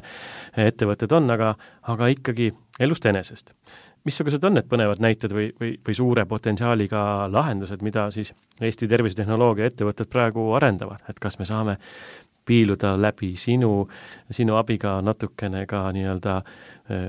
ettevõtted 0.57 1.11
on, 1.11 1.31
aga, 1.31 1.55
aga 1.91 2.11
ikkagi 2.15 2.53
elust 2.79 3.05
enesest 3.05 3.53
missugused 4.03 4.43
on 4.43 4.57
need 4.57 4.67
põnevad 4.69 5.01
näited 5.03 5.33
või, 5.35 5.49
või, 5.59 5.75
või 5.87 5.95
suure 5.97 6.25
potentsiaaliga 6.29 7.29
lahendused, 7.31 7.83
mida 7.85 8.09
siis 8.11 8.33
Eesti 8.61 8.87
tervisetehnoloogia 8.87 9.71
ettevõtted 9.71 10.11
praegu 10.11 10.51
arendavad, 10.57 11.03
et 11.09 11.19
kas 11.23 11.39
me 11.39 11.47
saame 11.49 11.77
piiluda 12.45 12.93
läbi 12.99 13.33
sinu, 13.39 13.87
sinu 14.31 14.57
abiga 14.59 14.97
natukene 15.01 15.63
ka 15.67 15.85
nii-öelda 15.95 16.35
eh, 16.91 17.05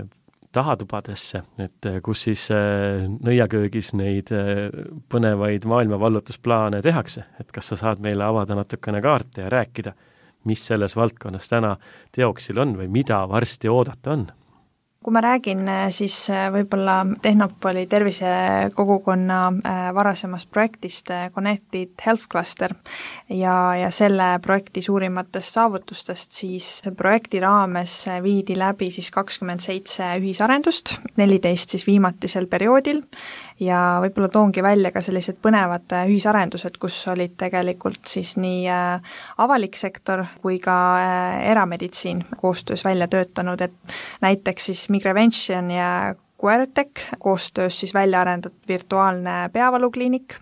tahatubadesse, 0.55 1.43
et 1.59 1.91
eh, 1.91 1.99
kus 2.05 2.23
siis 2.29 2.47
eh, 2.55 3.09
nõiaköögis 3.11 3.93
neid 3.99 4.31
põnevaid 5.11 5.67
maailmavallutusplaane 5.71 6.83
tehakse, 6.87 7.27
et 7.43 7.51
kas 7.53 7.73
sa 7.73 7.81
saad 7.83 8.03
meile 8.05 8.27
avada 8.27 8.57
natukene 8.59 9.03
kaarte 9.03 9.49
ja 9.49 9.51
rääkida, 9.53 9.97
mis 10.45 10.63
selles 10.67 10.95
valdkonnas 10.97 11.51
täna 11.51 11.75
teoksil 12.15 12.63
on 12.63 12.79
või 12.79 12.89
mida 12.93 13.25
varsti 13.29 13.71
oodata 13.73 14.15
on 14.15 14.27
kui 15.05 15.12
ma 15.12 15.21
räägin 15.21 15.67
äh, 15.69 15.90
siis 15.93 16.17
äh, 16.33 16.47
võib-olla 16.55 17.03
Tehnopoli 17.23 17.85
tervisekogukonna 17.90 19.40
äh, 19.53 19.81
varasemast 19.95 20.49
projektist 20.51 21.12
Connected 21.35 21.93
Health 22.07 22.25
Cluster 22.33 22.73
ja, 23.29 23.55
ja 23.77 23.90
selle 23.93 24.38
projekti 24.43 24.81
suurimatest 24.83 25.59
saavutustest, 25.59 26.33
siis 26.33 26.69
projekti 26.97 27.43
raames 27.45 27.99
viidi 28.25 28.57
läbi 28.57 28.88
siis 28.95 29.11
kakskümmend 29.12 29.61
seitse 29.61 30.09
ühisarendust, 30.23 30.97
neliteist 31.21 31.77
siis 31.77 31.85
viimatisel 31.87 32.49
perioodil 32.49 33.05
ja 33.61 33.79
võib-olla 34.03 34.29
toongi 34.33 34.62
välja 34.64 34.90
ka 34.95 35.03
sellised 35.05 35.38
põnevad 35.43 35.93
äh, 35.95 36.09
ühisarendused, 36.11 36.79
kus 36.83 36.97
olid 37.12 37.37
tegelikult 37.40 38.03
siis 38.11 38.35
nii 38.40 38.64
äh, 38.71 39.14
avalik 39.43 39.79
sektor 39.79 40.25
kui 40.43 40.59
ka 40.62 40.77
äh, 40.99 41.38
erameditsiin 41.53 42.25
koostöös 42.40 42.85
välja 42.85 43.09
töötanud, 43.09 43.61
et 43.61 43.95
näiteks 44.25 44.71
siis 44.71 44.88
Migrevention 44.90 45.71
ja 45.71 46.14
Quertec 46.45 47.07
koostöös 47.19 47.81
siis 47.81 47.95
välja 47.95 48.21
arendatud 48.21 48.69
virtuaalne 48.69 49.49
peavalukliinik, 49.53 50.35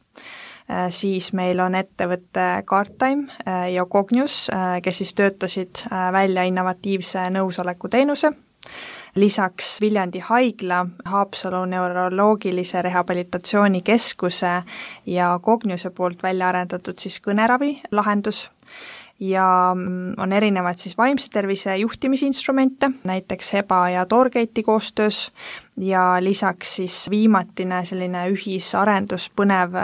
siis 0.90 1.28
meil 1.36 1.60
on 1.60 1.76
ettevõte 1.78 2.46
Guardtime 2.66 3.68
ja 3.70 3.84
Cognius, 3.86 4.48
kes 4.82 4.98
siis 4.98 5.12
töötasid 5.14 5.84
välja 6.16 6.42
innovatiivse 6.48 7.28
nõusoleku 7.30 7.92
teenuse, 7.92 8.32
lisaks 9.14 9.80
Viljandi 9.80 10.22
haigla, 10.24 10.86
Haapsalu 11.04 11.64
neuroloogilise 11.64 12.82
rehabilitatsioonikeskuse 12.82 14.62
ja 15.06 15.40
Cogniuse 15.44 15.90
poolt 15.90 16.22
välja 16.22 16.48
arendatud 16.48 16.98
siis 16.98 17.20
kõneravi 17.20 17.76
lahendus. 17.90 18.48
Ja 19.22 19.70
mm, 19.74 20.14
on 20.18 20.32
erinevaid 20.32 20.80
siis 20.82 20.96
vaimse 20.98 21.28
tervise 21.30 21.76
juhtimisinstrumente, 21.76 22.90
näiteks 23.04 23.52
Heba 23.52 23.84
ja 23.92 24.06
Torgate'i 24.06 24.64
koostöös, 24.66 25.28
ja 25.76 26.16
lisaks 26.20 26.74
siis 26.76 26.96
viimatine 27.10 27.84
selline 27.84 28.24
ühisarendus 28.32 29.28
põnev 29.36 29.78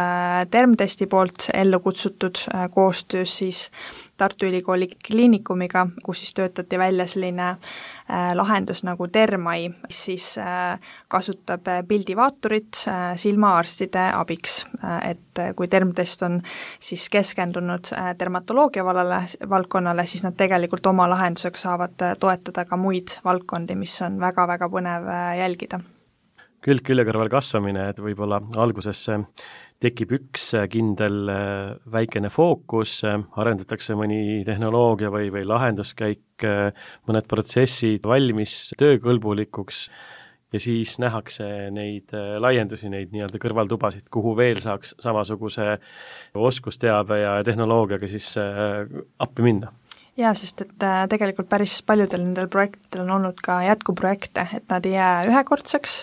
Termtesti 0.51 1.07
poolt 1.07 1.51
ellu 1.55 1.81
kutsutud 1.81 2.43
koostöös 2.75 3.39
siis 3.39 3.71
Tartu 4.19 4.47
Ülikooli 4.47 4.89
Kliinikumiga, 5.07 5.87
kus 6.03 6.25
siis 6.25 6.35
töötati 6.35 6.79
välja 6.79 7.07
selline 7.07 7.49
äh, 7.49 8.33
lahendus 8.35 8.83
nagu 8.83 9.07
Dermai, 9.15 9.69
mis 9.71 10.01
siis 10.09 10.27
äh, 10.43 10.81
kasutab 11.09 11.69
äh, 11.71 11.85
pildivaaturit 11.89 12.83
silmaarstide 13.17 14.09
abiks. 14.15 14.65
Et 15.07 15.41
kui 15.57 15.69
termtest 15.71 16.23
on 16.27 16.41
siis 16.81 17.07
keskendunud 17.13 17.93
dermatoloogia 18.19 18.85
vallale, 18.85 19.21
valdkonnale, 19.51 20.07
siis 20.07 20.25
nad 20.27 20.35
tegelikult 20.39 20.87
oma 20.91 21.07
lahendusega 21.11 21.63
saavad 21.63 22.05
toetada 22.21 22.65
ka 22.67 22.77
muid 22.77 23.19
valdkondi, 23.25 23.79
mis 23.79 23.95
on 24.03 24.19
väga-väga 24.21 24.69
põnev 24.73 25.07
jälgida. 25.39 25.81
Külg 26.65 26.83
külje 26.83 27.05
kõrval 27.07 27.31
kasvamine, 27.31 27.89
et 27.93 28.01
võib-olla 28.03 28.41
alguses 28.59 29.05
tekib 29.83 30.13
üks 30.17 30.51
äh, 30.59 30.67
kindel 30.71 31.31
äh, 31.31 31.73
väikene 31.93 32.31
fookus, 32.35 32.99
äh, 33.07 33.19
arendatakse 33.39 33.97
mõni 33.99 34.43
tehnoloogia 34.47 35.11
või, 35.15 35.31
või 35.35 35.45
lahenduskäik, 35.47 36.25
mõned 37.09 37.27
protsessid 37.27 38.05
valmis 38.07 38.69
töökõlbulikuks 38.79 39.81
ja 40.55 40.61
siis 40.63 40.95
nähakse 41.03 41.49
neid 41.75 42.15
laiendusi, 42.15 42.87
neid 42.93 43.11
nii-öelda 43.11 43.41
kõrvaltubasid, 43.43 44.07
kuhu 44.15 44.37
veel 44.39 44.61
saaks 44.63 44.95
samasuguse 45.03 45.67
oskusteabe 46.39 47.19
ja 47.25 47.33
tehnoloogiaga 47.47 48.07
siis 48.11 48.31
appi 48.39 49.49
minna 49.49 49.75
jaa, 50.19 50.33
sest 50.35 50.63
et 50.65 50.85
äh, 50.85 51.03
tegelikult 51.11 51.49
päris 51.51 51.77
paljudel 51.87 52.25
nendel 52.25 52.49
projektidel 52.51 53.05
on 53.05 53.15
olnud 53.19 53.39
ka 53.45 53.61
jätkuprojekte, 53.63 54.47
et 54.57 54.67
nad 54.71 54.87
ei 54.87 54.97
jää 54.97 55.29
ühekordseks 55.31 55.95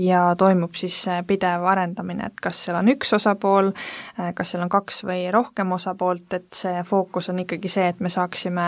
ja 0.00 0.22
toimub 0.38 0.76
siis 0.78 1.00
äh, 1.10 1.22
pidev 1.26 1.66
arendamine, 1.66 2.30
et 2.30 2.42
kas 2.42 2.62
seal 2.66 2.78
on 2.78 2.90
üks 2.94 3.12
osapool, 3.16 3.72
äh, 4.20 4.30
kas 4.38 4.54
seal 4.54 4.64
on 4.64 4.72
kaks 4.72 5.02
või 5.08 5.26
rohkem 5.34 5.74
osapoolt, 5.76 6.38
et 6.38 6.46
see 6.54 6.82
fookus 6.86 7.30
on 7.32 7.42
ikkagi 7.42 7.70
see, 7.72 7.88
et 7.90 8.00
me 8.00 8.10
saaksime 8.12 8.66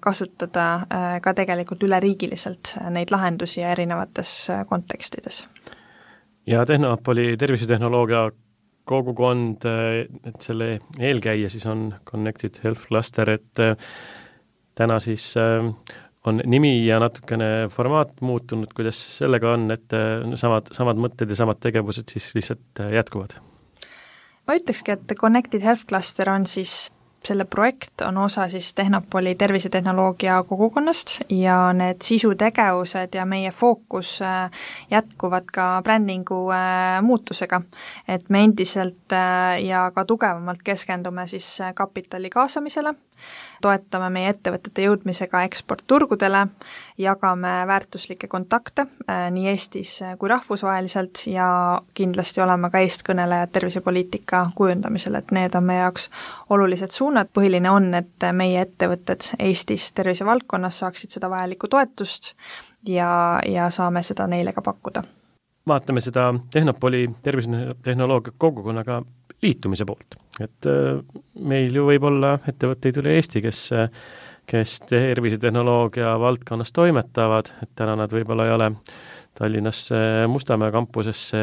kasutada 0.00 0.64
ka 1.22 1.32
tegelikult 1.36 1.82
üleriigiliselt 1.84 2.74
neid 2.94 3.12
lahendusi 3.12 3.60
ja 3.60 3.72
erinevates 3.74 4.32
kontekstides. 4.68 5.44
ja 6.46 6.64
Tehnopoli 6.66 7.36
tervisetehnoloogia 7.36 8.30
kogukond, 8.84 9.64
et 10.24 10.40
selle 10.40 10.78
eelkäija 10.98 11.50
siis 11.50 11.66
on 11.66 11.94
Connected 12.10 12.60
Health 12.64 12.86
Cluster, 12.88 13.30
et 13.30 13.64
täna 14.74 14.98
siis 15.00 15.32
äh, 15.40 15.66
on 16.24 16.40
nimi 16.44 16.86
ja 16.86 17.00
natukene 17.02 17.68
formaat 17.72 18.20
muutunud, 18.20 18.72
kuidas 18.76 19.00
sellega 19.18 19.54
on, 19.54 19.68
et 19.74 19.96
äh, 19.96 20.36
samad, 20.40 20.72
samad 20.76 21.00
mõtted 21.00 21.30
ja 21.30 21.38
samad 21.44 21.60
tegevused 21.62 22.14
siis 22.14 22.32
lihtsalt 22.36 22.84
jätkuvad? 22.94 23.38
ma 24.44 24.58
ütlekski, 24.58 24.92
et 24.92 25.16
Connected 25.16 25.64
Health 25.64 25.86
Cluster 25.88 26.28
on 26.30 26.44
siis 26.46 26.90
selle 27.26 27.44
projekt 27.44 28.00
on 28.06 28.18
osa 28.18 28.48
siis 28.48 28.74
Tehnopoli 28.74 29.34
tervisetehnoloogia 29.34 30.42
kogukonnast 30.48 31.20
ja 31.28 31.72
need 31.72 32.02
sisutegevused 32.02 33.14
ja 33.14 33.24
meie 33.26 33.50
fookus 33.50 34.18
äh, 34.22 34.50
jätkuvad 34.90 35.48
ka 35.52 35.80
brändingu 35.84 36.50
äh, 36.52 37.02
muutusega. 37.02 37.62
et 38.08 38.30
me 38.30 38.44
endiselt 38.44 39.12
äh, 39.12 39.64
ja 39.64 39.90
ka 39.94 40.04
tugevamalt 40.04 40.62
keskendume 40.64 41.26
siis 41.26 41.58
kapitali 41.74 42.30
kaasamisele, 42.30 42.94
toetame 43.64 44.10
meie 44.12 44.32
ettevõtete 44.34 44.84
jõudmisega 44.84 45.42
eksportturgudele, 45.48 46.46
jagame 47.00 47.52
väärtuslikke 47.70 48.28
kontakte 48.28 48.86
äh, 48.86 49.26
nii 49.34 49.48
Eestis 49.52 49.96
kui 50.18 50.28
rahvusvaheliselt 50.28 51.24
ja 51.30 51.48
kindlasti 51.94 52.44
oleme 52.44 52.70
ka 52.70 52.82
eestkõnelejad 52.84 53.54
tervisepoliitika 53.54 54.44
kujundamisel, 54.54 55.18
et 55.20 55.32
need 55.36 55.56
on 55.56 55.64
meie 55.64 55.80
jaoks 55.84 56.10
olulised 56.54 56.92
suunad, 56.92 57.32
põhiline 57.34 57.70
on, 57.72 57.90
et 57.98 58.30
meie 58.32 58.60
ettevõtted 58.66 59.34
Eestis 59.38 59.92
tervisevaldkonnas 59.96 60.84
saaksid 60.84 61.16
seda 61.16 61.30
vajalikku 61.32 61.68
toetust 61.72 62.34
ja, 62.88 63.40
ja 63.46 63.70
saame 63.70 64.02
seda 64.02 64.26
neile 64.30 64.52
ka 64.52 64.62
pakkuda. 64.62 65.04
Vaatame 65.68 66.00
seda 66.04 66.34
Tehnopoli 66.52 67.06
tervisetehnoloogia 67.22 68.32
kogukonnaga 68.38 69.02
liitumise 69.42 69.86
poolt. 69.88 70.18
et 70.40 70.68
äh, 70.70 71.00
meil 71.40 71.74
ju 71.74 71.88
võib 71.88 72.06
olla 72.10 72.36
ettevõtteid 72.46 73.02
üle 73.02 73.18
Eesti, 73.18 73.42
kes 73.44 73.66
kes 74.44 74.80
tervisetehnoloogia 74.90 76.18
valdkonnas 76.20 76.72
toimetavad, 76.76 77.48
et 77.64 77.70
täna 77.76 77.94
nad 77.96 78.12
võib-olla 78.12 78.44
ei 78.44 78.52
ole 78.52 78.66
Tallinnasse 79.34 79.96
Mustamäe 80.30 80.70
kampusesse 80.70 81.38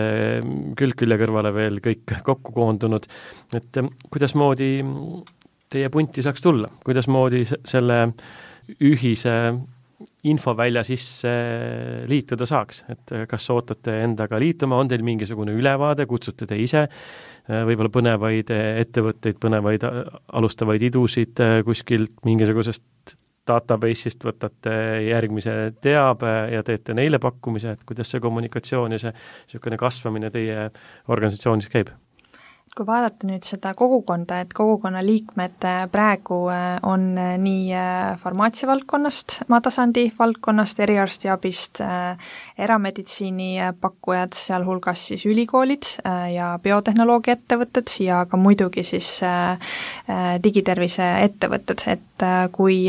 külg 0.80 0.96
külje 1.02 1.18
kõrvale 1.20 1.52
veel 1.56 1.82
kõik 1.84 2.14
kokku 2.24 2.54
koondunud, 2.56 3.08
et 3.58 3.82
äh, 3.82 3.90
kuidasmoodi 4.14 4.72
teie 5.72 5.90
punti 5.90 6.24
saaks 6.24 6.44
tulla, 6.44 6.70
kuidasmoodi 6.86 7.46
selle 7.48 8.00
ühise 8.84 9.36
infovälja 10.24 10.84
sisse 10.86 11.32
liituda 12.10 12.46
saaks, 12.46 12.84
et 12.94 13.14
kas 13.30 13.50
ootate 13.50 14.04
endaga 14.04 14.38
liituma, 14.40 14.78
on 14.78 14.92
teil 14.92 15.02
mingisugune 15.06 15.56
ülevaade, 15.58 16.06
kutsute 16.10 16.46
te 16.46 16.60
ise 16.62 16.88
Äh, 17.50 17.64
võib-olla 17.66 17.90
põnevaid 17.90 18.52
äh, 18.54 18.82
ettevõtteid, 18.84 19.40
põnevaid 19.42 19.86
äh, 19.88 20.04
alustavaid 20.38 20.84
idusid 20.86 21.42
kuskilt 21.66 22.14
mingisugusest 22.28 23.16
database'ist 23.50 24.22
võtate 24.22 24.76
järgmise 25.08 25.56
teabe 25.82 26.36
ja 26.54 26.62
teete 26.64 26.94
neile 26.94 27.18
pakkumise, 27.20 27.74
et 27.74 27.84
kuidas 27.90 28.14
see 28.14 28.22
kommunikatsioon 28.22 28.94
ja 28.94 29.02
see 29.02 29.16
niisugune 29.16 29.82
kasvamine 29.82 30.30
teie 30.32 30.70
organisatsioonis 31.10 31.72
käib? 31.74 31.90
Kui 32.76 32.86
vaadata 32.88 33.28
nüüd 33.28 33.44
seda 33.44 33.74
kogukonda, 33.78 34.40
et 34.44 34.54
kogukonna 34.56 35.02
liikmed 35.04 35.66
äh, 35.68 35.84
praegu 35.92 36.38
äh, 36.54 36.78
on 36.88 37.18
äh, 37.20 37.34
nii 37.42 37.76
farmaatsia 38.22 38.70
valdkonnast, 38.70 39.42
maatasandi 39.52 40.06
valdkonnast, 40.20 40.80
eriarstiabist, 40.84 41.82
erameditsiini 42.62 43.50
pakkujad, 43.82 44.36
sealhulgas 44.38 45.08
siis 45.12 45.26
ülikoolid 45.30 45.88
ja 46.34 46.52
biotehnoloogia 46.64 47.36
ettevõtted 47.38 47.96
ja 48.06 48.24
ka 48.30 48.38
muidugi 48.40 48.84
siis 48.88 49.10
digitervise 50.44 51.08
ettevõtted, 51.26 51.86
et 51.96 52.28
kui 52.56 52.84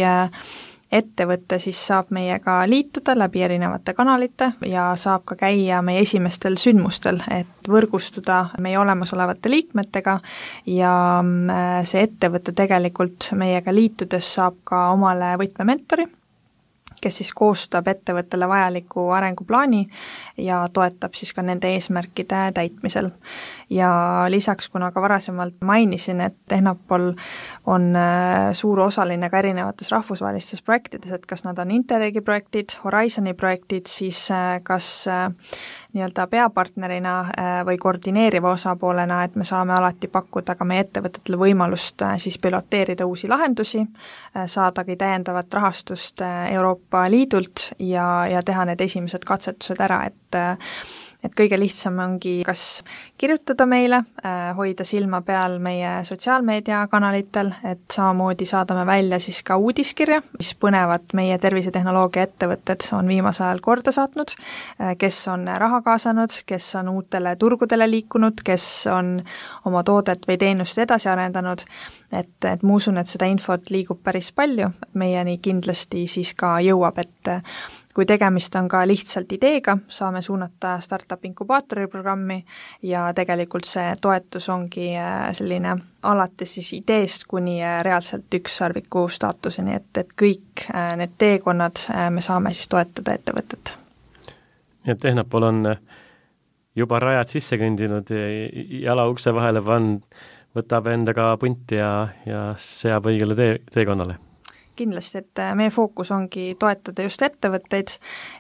ettevõte 0.93 1.59
siis 1.63 1.79
saab 1.87 2.11
meiega 2.15 2.59
liituda 2.69 3.15
läbi 3.19 3.43
erinevate 3.43 3.95
kanalite 3.97 4.53
ja 4.69 4.91
saab 5.01 5.25
ka 5.29 5.37
käia 5.41 5.81
meie 5.83 6.03
esimestel 6.05 6.59
sündmustel, 6.61 7.23
et 7.33 7.69
võrgustuda 7.69 8.45
meie 8.61 8.79
olemasolevate 8.79 9.51
liikmetega 9.53 10.19
ja 10.71 10.95
mm, 11.23 11.85
see 11.89 12.05
ettevõte 12.09 12.55
tegelikult 12.57 13.33
meiega 13.39 13.75
liitudes 13.75 14.35
saab 14.37 14.61
ka 14.69 14.91
omale 14.97 15.35
võtmementori 15.41 16.09
kes 17.03 17.19
siis 17.19 17.33
koostab 17.35 17.89
ettevõttele 17.91 18.49
vajaliku 18.49 19.09
arenguplaani 19.17 19.83
ja 20.39 20.63
toetab 20.73 21.17
siis 21.19 21.33
ka 21.35 21.43
nende 21.43 21.73
eesmärkide 21.75 22.45
täitmisel. 22.55 23.11
Ja 23.73 24.25
lisaks, 24.29 24.69
kuna 24.69 24.91
ka 24.93 25.03
varasemalt 25.03 25.55
mainisin, 25.65 26.21
et 26.21 26.37
Tehnopol 26.49 27.13
on 27.67 27.97
äh, 27.97 28.53
suur 28.53 28.81
osaline 28.81 29.31
ka 29.31 29.39
erinevates 29.39 29.93
rahvusvahelistes 29.93 30.63
projektides, 30.63 31.13
et 31.13 31.27
kas 31.27 31.45
nad 31.45 31.59
on 31.59 31.71
Interregi 31.71 32.21
projektid, 32.21 32.77
Horizoni 32.85 33.35
projektid, 33.35 33.89
siis 33.89 34.25
äh, 34.31 34.59
kas 34.63 35.09
äh, 35.09 35.29
nii-öelda 35.93 36.25
peapartnerina 36.33 37.15
või 37.69 37.77
koordineeriva 37.77 38.55
osapoolena, 38.57 39.19
et 39.27 39.35
me 39.37 39.45
saame 39.45 39.75
alati 39.77 40.09
pakkuda 40.09 40.55
ka 40.57 40.65
meie 40.65 40.87
ettevõtetele 40.87 41.37
võimalust 41.37 42.01
siis 42.23 42.39
piloteerida 42.41 43.05
uusi 43.05 43.29
lahendusi, 43.29 43.83
saadagi 44.33 44.97
täiendavat 44.97 45.53
rahastust 45.53 46.25
Euroopa 46.25 47.05
Liidult 47.13 47.75
ja, 47.77 48.07
ja 48.25 48.41
teha 48.41 48.65
need 48.71 48.81
esimesed 48.81 49.29
katsetused 49.29 49.85
ära, 49.85 50.07
et 50.09 50.41
et 51.23 51.35
kõige 51.39 51.59
lihtsam 51.61 51.99
ongi 52.03 52.41
kas 52.47 52.83
kirjutada 53.19 53.67
meile, 53.69 54.03
äh, 54.25 54.51
hoida 54.57 54.85
silma 54.85 55.23
peal 55.27 55.59
meie 55.63 56.01
sotsiaalmeediakanalitel, 56.07 57.53
et 57.71 57.85
samamoodi 57.93 58.47
saadame 58.49 58.87
välja 58.87 59.21
siis 59.23 59.43
ka 59.47 59.57
uudiskirja, 59.57 60.23
mis 60.39 60.53
põnevat 60.59 61.15
meie 61.15 61.39
tervisetehnoloogia 61.39 62.27
ettevõtted 62.27 62.89
on 62.99 63.09
viimasel 63.09 63.47
ajal 63.47 63.63
korda 63.63 63.95
saatnud, 63.95 64.35
äh, 64.81 64.97
kes 64.99 65.21
on 65.33 65.47
raha 65.47 65.83
kaasanud, 65.83 66.43
kes 66.47 66.75
on 66.81 66.91
uutele 66.97 67.37
turgudele 67.37 67.91
liikunud, 67.91 68.43
kes 68.45 68.87
on 68.93 69.19
oma 69.65 69.85
toodet 69.87 70.27
või 70.29 70.39
teenust 70.43 70.79
edasi 70.83 71.09
arendanud, 71.13 71.63
et, 72.13 72.35
et 72.45 72.63
ma 72.63 72.79
usun, 72.81 72.99
et 72.99 73.09
seda 73.09 73.31
infot 73.31 73.71
liigub 73.71 74.03
päris 74.03 74.33
palju, 74.35 74.73
meieni 74.99 75.39
kindlasti 75.43 76.07
siis 76.11 76.35
ka 76.35 76.59
jõuab, 76.65 76.99
et 76.99 77.33
kui 77.95 78.07
tegemist 78.07 78.55
on 78.57 78.69
ka 78.69 78.83
lihtsalt 78.89 79.33
ideega, 79.37 79.77
saame 79.89 80.23
suunata 80.23 80.77
startup 80.81 81.25
inkubaatori 81.25 81.87
programmi 81.93 82.39
ja 82.83 83.05
tegelikult 83.15 83.69
see 83.69 83.93
toetus 84.01 84.49
ongi 84.53 84.93
äh, 84.97 85.29
selline 85.37 85.77
alates 86.09 86.55
siis 86.57 86.73
ideest 86.79 87.27
kuni 87.29 87.59
äh, 87.63 87.81
reaalselt 87.85 88.35
ükssarviku 88.35 89.07
staatuseni, 89.13 89.77
et, 89.77 89.91
et 90.01 90.17
kõik 90.25 90.67
äh, 90.73 90.95
need 91.01 91.17
teekonnad 91.19 91.87
me 92.11 92.25
saame 92.25 92.55
siis 92.57 92.69
toetada 92.73 93.17
ettevõtet. 93.19 93.77
Nii 94.83 94.97
et 94.97 95.01
Tehnopol 95.01 95.47
on 95.47 95.63
juba 96.77 96.99
rajad 96.99 97.37
sisse 97.37 97.59
kõndinud, 97.61 98.09
jala 98.83 99.07
ukse 99.11 99.35
vahele 99.35 99.63
pannud, 99.63 100.03
võtab 100.57 100.89
endaga 100.91 101.31
punti 101.41 101.79
ja, 101.79 101.93
ja 102.27 102.43
seab 102.61 103.07
õigele 103.09 103.37
tee, 103.37 103.57
teekonnale 103.73 104.19
kindlasti, 104.77 105.23
et 105.23 105.43
äh, 105.43 105.55
meie 105.59 105.71
fookus 105.71 106.11
ongi 106.15 106.53
toetada 106.59 107.07
just 107.07 107.23
ettevõtteid 107.23 107.97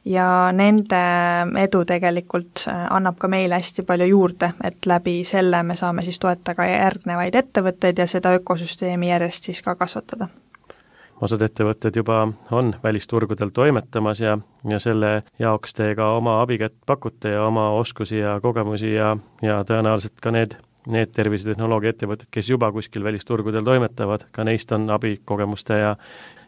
ja 0.09 0.27
nende 0.53 1.03
edu 1.62 1.85
tegelikult 1.88 2.66
äh, 2.68 2.87
annab 2.90 3.18
ka 3.23 3.31
meile 3.33 3.59
hästi 3.61 3.87
palju 3.88 4.09
juurde, 4.12 4.53
et 4.64 4.87
läbi 4.87 5.21
selle 5.29 5.62
me 5.62 5.77
saame 5.79 6.05
siis 6.07 6.21
toetada 6.23 6.57
ka 6.59 6.68
järgnevaid 6.68 7.35
ettevõtteid 7.42 7.99
ja 7.99 8.07
seda 8.11 8.35
ökosüsteemi 8.38 9.12
järjest 9.12 9.51
siis 9.51 9.62
ka 9.62 9.77
kasvatada. 9.79 10.29
Osad 11.23 11.42
ettevõtted 11.47 11.95
juba 11.95 12.25
on 12.51 12.73
välisturgudel 12.83 13.53
toimetamas 13.55 14.21
ja, 14.21 14.38
ja 14.66 14.79
selle 14.83 15.23
jaoks 15.38 15.77
te 15.79 15.92
ka 15.95 16.09
oma 16.16 16.40
abikätt 16.42 16.75
pakute 16.87 17.37
ja 17.37 17.45
oma 17.47 17.68
oskusi 17.79 18.18
ja 18.18 18.40
kogemusi 18.42 18.95
ja, 18.97 19.12
ja 19.42 19.61
tõenäoliselt 19.68 20.18
ka 20.23 20.35
need 20.35 20.57
need 20.90 21.12
tervisetehnoloogia 21.14 21.92
ettevõtted, 21.95 22.31
kes 22.35 22.49
juba 22.51 22.73
kuskil 22.75 23.05
välisturgudel 23.07 23.64
toimetavad, 23.66 24.27
ka 24.35 24.45
neist 24.47 24.73
on 24.75 24.88
abi 24.90 25.21
kogemuste 25.25 25.79
ja 25.79 25.97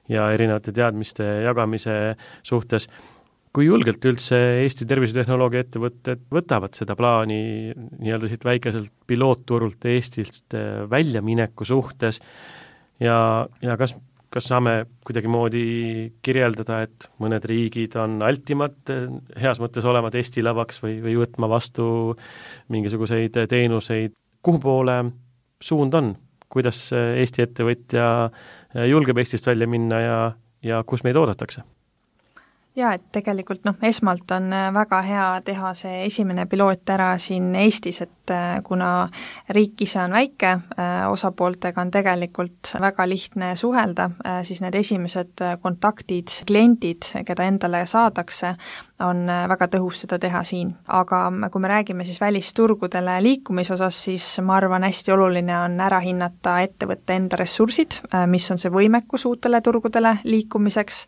ja 0.09 0.29
erinevate 0.35 0.73
teadmiste 0.73 1.25
jagamise 1.47 2.17
suhtes. 2.43 2.89
kui 3.55 3.69
julgelt 3.69 4.03
üldse 4.03 4.39
Eesti 4.65 4.83
tervisetehnoloogia 4.91 5.63
ettevõtted 5.63 6.25
võtavad 6.35 6.75
seda 6.75 6.97
plaani 6.99 7.71
nii-öelda 8.03 8.27
siit 8.27 8.45
väikeselt 8.45 8.91
pilootturult 9.07 9.87
Eestist 9.87 10.57
väljamineku 10.91 11.65
suhtes 11.65 12.19
ja, 13.01 13.47
ja 13.63 13.77
kas 13.79 13.95
kas 14.35 14.49
saame 14.51 14.73
kuidagimoodi 15.07 15.61
kirjeldada, 16.27 16.81
et 16.83 17.07
mõned 17.23 17.45
riigid 17.47 17.95
on 18.03 18.17
altimad 18.27 18.91
heas 19.39 19.61
mõttes 19.63 19.87
olema 19.87 20.11
testilavaks 20.11 20.83
või, 20.83 20.97
või 21.05 21.15
võtma 21.21 21.47
vastu 21.53 21.87
mingisuguseid 22.75 23.39
teenuseid, 23.53 24.17
kuhu 24.45 24.61
poole 24.61 24.99
suund 25.65 25.95
on, 25.97 26.15
kuidas 26.53 26.87
Eesti 26.93 27.43
ettevõtja 27.43 28.09
julgeb 28.91 29.19
Eestist 29.19 29.47
välja 29.49 29.67
minna 29.71 30.01
ja, 30.01 30.19
ja 30.63 30.83
kus 30.87 31.03
meid 31.07 31.17
oodatakse? 31.17 31.65
jaa, 32.77 32.95
et 32.95 33.05
tegelikult 33.15 33.65
noh, 33.67 33.77
esmalt 33.87 34.31
on 34.35 34.53
äh, 34.55 34.69
väga 34.75 35.01
hea 35.07 35.27
teha 35.47 35.73
see 35.79 36.05
esimene 36.09 36.47
piloot 36.51 36.91
ära 36.91 37.15
siin 37.23 37.53
Eestis, 37.59 38.03
et 38.05 38.24
äh, 38.31 38.63
kuna 38.65 39.09
riik 39.55 39.83
ise 39.85 40.01
on 40.03 40.15
väike, 40.17 40.51
äh, 40.79 40.95
osapooltega 41.11 41.81
on 41.81 41.91
tegelikult 41.95 42.75
väga 42.81 43.09
lihtne 43.09 43.53
suhelda, 43.57 44.11
siis 44.43 44.61
need 44.63 44.75
esimesed 44.79 45.43
kontaktid, 45.63 46.33
kliendid, 46.47 47.11
keda 47.27 47.47
endale 47.49 47.85
saadakse, 47.87 48.55
on 49.05 49.27
väga 49.27 49.67
tõhus 49.73 50.05
seda 50.05 50.19
teha 50.23 50.43
siin. 50.47 50.75
aga 50.87 51.27
kui 51.53 51.61
me 51.61 51.69
räägime 51.69 52.05
siis 52.05 52.21
välisturgudele 52.21 53.19
liikumise 53.23 53.75
osas, 53.75 54.05
siis 54.05 54.27
ma 54.41 54.57
arvan, 54.57 54.85
hästi 54.87 55.13
oluline 55.13 55.57
on 55.59 55.81
ära 55.81 56.01
hinnata 56.01 56.61
ettevõtte 56.63 57.17
enda 57.17 57.37
ressursid, 57.37 57.99
mis 58.31 58.51
on 58.51 58.59
see 58.59 58.71
võimekus 58.71 59.27
uutele 59.27 59.61
turgudele 59.61 60.19
liikumiseks 60.25 61.07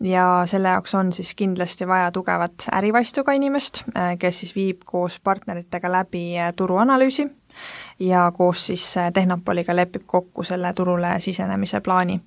ja 0.00 0.42
selle 0.46 0.68
jaoks 0.68 0.94
on 0.94 1.12
siis 1.12 1.34
kindlasti 1.34 1.88
vaja 1.88 2.10
tugevat 2.12 2.68
ärivaistuga 2.72 3.32
inimest, 3.36 3.84
kes 4.18 4.40
siis 4.40 4.56
viib 4.56 4.84
koos 4.84 5.18
partneritega 5.20 5.90
läbi 5.92 6.24
turuanalüüsi 6.56 7.28
ja 7.98 8.32
koos 8.36 8.66
siis 8.66 8.94
Tehnopoliga 9.14 9.76
lepib 9.76 10.02
kokku 10.06 10.44
selle 10.44 10.72
turule 10.72 11.14
sisenemise 11.20 11.80
plaani. 11.80 12.20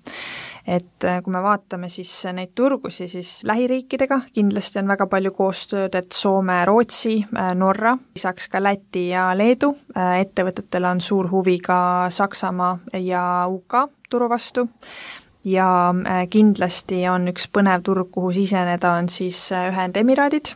Et 0.68 1.04
äh, 1.04 1.22
kui 1.24 1.34
me 1.34 1.42
vaatame 1.42 1.89
siis 1.89 2.12
neid 2.34 2.52
turgusi, 2.56 3.08
siis 3.10 3.44
lähiriikidega 3.48 4.20
kindlasti 4.34 4.80
on 4.82 4.92
väga 4.92 5.08
palju 5.10 5.32
koostööd, 5.34 5.96
et 5.98 6.12
Soome, 6.13 6.60
Rootsi, 6.65 7.15
äh, 7.34 7.54
Norra, 7.58 7.96
lisaks 8.15 8.50
ka 8.54 8.62
Läti 8.62 9.08
ja 9.10 9.32
Leedu, 9.38 9.72
äh, 9.98 10.20
ettevõtetel 10.26 10.86
on 10.92 11.02
suur 11.02 11.32
huvi 11.32 11.58
ka 11.63 11.80
Saksamaa 12.13 12.78
ja 13.02 13.24
UK 13.50 13.82
turu 14.10 14.30
vastu. 14.30 14.70
Ja 15.48 15.96
kindlasti 16.30 17.06
on 17.10 17.30
üks 17.32 17.48
põnev 17.48 17.82
turg, 17.88 18.10
kuhu 18.12 18.34
siseneda, 18.36 18.98
on 19.00 19.08
siis 19.10 19.48
Ühendemiraadid 19.56 20.52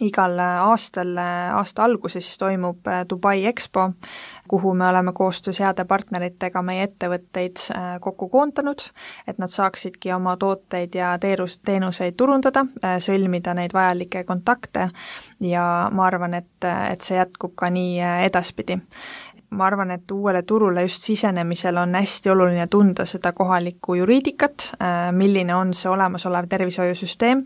igal 0.00 0.38
aastal, 0.38 1.16
aasta 1.54 1.84
alguses 1.84 2.28
toimub 2.38 2.86
äh, 2.88 3.04
Dubai 3.08 3.44
EXPO, 3.46 3.90
kuhu 4.48 4.74
me 4.74 4.88
oleme 4.88 5.12
koostöös 5.12 5.60
heade 5.60 5.84
partneritega 5.84 6.62
meie 6.62 6.86
ettevõtteid 6.88 7.64
äh, 7.74 7.88
kokku 8.00 8.28
koondanud, 8.28 8.84
et 9.26 9.38
nad 9.38 9.50
saaksidki 9.50 10.12
oma 10.12 10.36
tooteid 10.36 10.94
ja 10.94 11.16
teenus, 11.18 11.58
teenuseid 11.64 12.16
turundada, 12.16 12.64
äh, 12.84 12.98
sõlmida 13.02 13.54
neid 13.54 13.74
vajalikke 13.74 14.24
kontakte 14.24 14.90
ja 15.40 15.64
ma 15.92 16.06
arvan, 16.06 16.34
et, 16.34 16.68
et 16.92 17.00
see 17.02 17.18
jätkub 17.18 17.54
ka 17.58 17.70
nii 17.70 17.98
edaspidi 18.26 18.78
ma 19.50 19.66
arvan, 19.66 19.90
et 19.90 20.10
uuele 20.10 20.42
turule 20.42 20.82
just 20.82 21.02
sisenemisel 21.02 21.76
on 21.76 21.94
hästi 21.94 22.30
oluline 22.30 22.66
tunda 22.66 23.04
seda 23.04 23.32
kohalikku 23.32 23.94
juriidikat, 23.94 24.72
äh, 24.82 25.12
milline 25.12 25.54
on 25.54 25.74
see 25.74 25.90
olemasolev 25.90 26.46
tervishoiusüsteem, 26.48 27.42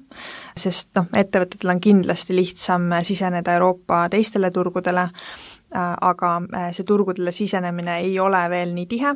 sest 0.57 0.93
noh, 0.99 1.09
ettevõtetel 1.17 1.73
on 1.73 1.81
kindlasti 1.81 2.37
lihtsam 2.37 2.93
siseneda 3.03 3.57
Euroopa 3.57 4.05
teistele 4.13 4.51
turgudele, 4.51 5.07
äh, 5.09 5.95
aga 6.01 6.35
äh, 6.45 6.69
see 6.77 6.85
turgudele 6.85 7.33
sisenemine 7.33 7.97
ei 8.05 8.21
ole 8.21 8.45
veel 8.53 8.77
nii 8.77 8.87
tihe 8.91 9.15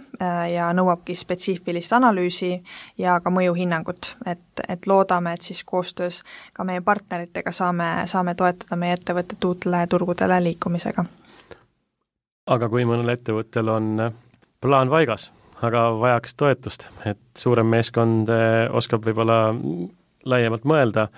ja 0.55 0.73
nõuabki 0.73 1.17
spetsiifilist 1.17 1.93
analüüsi 1.93 2.55
ja 2.99 3.21
ka 3.21 3.31
mõjuhinnangut, 3.31 4.15
et, 4.27 4.65
et 4.69 4.89
loodame, 4.89 5.37
et 5.37 5.45
siis 5.45 5.61
koostöös 5.65 6.25
ka 6.57 6.65
meie 6.65 6.81
partneritega 6.81 7.53
saame, 7.53 7.93
saame 8.07 8.35
toetada 8.35 8.81
meie 8.81 8.97
ettevõtet 8.97 9.45
uutele 9.45 9.87
turgudele 9.93 10.43
liikumisega 10.49 11.05
aga 12.49 12.69
kui 12.73 12.87
mõnel 12.89 13.13
ettevõttel 13.13 13.69
on 13.73 13.91
äh, 14.07 14.15
plaan 14.63 14.91
paigas, 14.93 15.29
aga 15.65 15.89
vajaks 15.99 16.37
toetust, 16.39 16.89
et 17.09 17.21
suurem 17.39 17.69
meeskond 17.71 18.31
äh, 18.33 18.65
oskab 18.75 19.05
võib-olla 19.07 19.53
laiemalt 20.29 20.67
mõelda, 20.69 21.09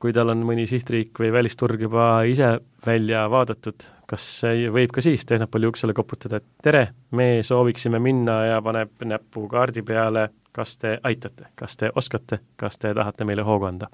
kui 0.00 0.12
tal 0.12 0.34
on 0.34 0.44
mõni 0.44 0.66
sihtriik 0.68 1.16
või 1.20 1.32
välisturg 1.32 1.80
juba 1.86 2.08
ise 2.28 2.58
välja 2.84 3.24
vaadatud, 3.32 3.86
kas 4.10 4.26
võib 4.44 4.92
ka 4.92 5.04
siis 5.04 5.24
Tehnopoli 5.24 5.70
uksele 5.70 5.96
koputada, 5.96 6.42
et 6.42 6.64
tere, 6.64 6.88
me 7.16 7.38
sooviksime 7.42 8.00
minna 8.02 8.40
ja 8.50 8.58
paneb 8.62 9.06
näpu 9.08 9.46
kaardi 9.48 9.82
peale, 9.82 10.28
kas 10.52 10.76
te 10.78 10.98
aitate, 11.02 11.48
kas 11.56 11.78
te 11.80 11.90
oskate, 11.96 12.42
kas 12.60 12.76
te 12.78 12.92
tahate 12.94 13.24
meile 13.24 13.46
hoogu 13.46 13.70
anda? 13.70 13.88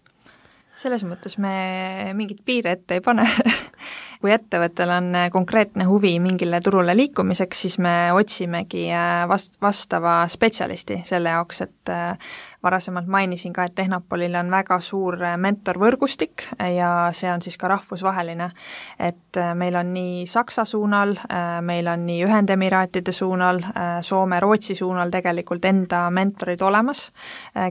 Selles 0.76 1.04
mõttes 1.04 1.36
me 1.42 2.12
mingeid 2.16 2.40
piire 2.44 2.76
ette 2.76 2.98
ei 2.98 3.04
pane. 3.04 3.26
Kui 4.20 4.34
ettevõttel 4.34 4.90
on 4.92 5.14
konkreetne 5.32 5.86
huvi 5.88 6.12
mingile 6.20 6.58
turule 6.60 6.92
liikumiseks, 6.92 7.62
siis 7.64 7.78
me 7.80 8.12
otsimegi 8.12 8.84
äh, 8.92 9.22
vast-, 9.28 9.56
vastava 9.64 10.20
spetsialisti 10.28 11.00
selle 11.08 11.32
jaoks, 11.32 11.62
et 11.64 11.92
äh, 11.94 12.34
varasemalt 12.62 13.06
mainisin 13.06 13.52
ka, 13.52 13.64
et 13.64 13.74
Tehnopolil 13.74 14.34
on 14.36 14.50
väga 14.50 14.80
suur 14.84 15.16
mentorvõrgustik 15.36 16.44
ja 16.76 16.90
see 17.16 17.30
on 17.32 17.42
siis 17.42 17.56
ka 17.58 17.68
rahvusvaheline. 17.68 18.50
et 18.98 19.38
meil 19.54 19.76
on 19.76 19.92
nii 19.94 20.26
Saksa 20.26 20.64
suunal, 20.64 21.14
meil 21.60 21.88
on 21.88 22.06
nii 22.06 22.24
Ühendemiraatide 22.24 23.12
suunal, 23.12 23.60
Soome, 24.00 24.40
Rootsi 24.40 24.74
suunal 24.74 25.10
tegelikult 25.10 25.64
enda 25.64 26.10
mentorid 26.10 26.60
olemas, 26.60 27.10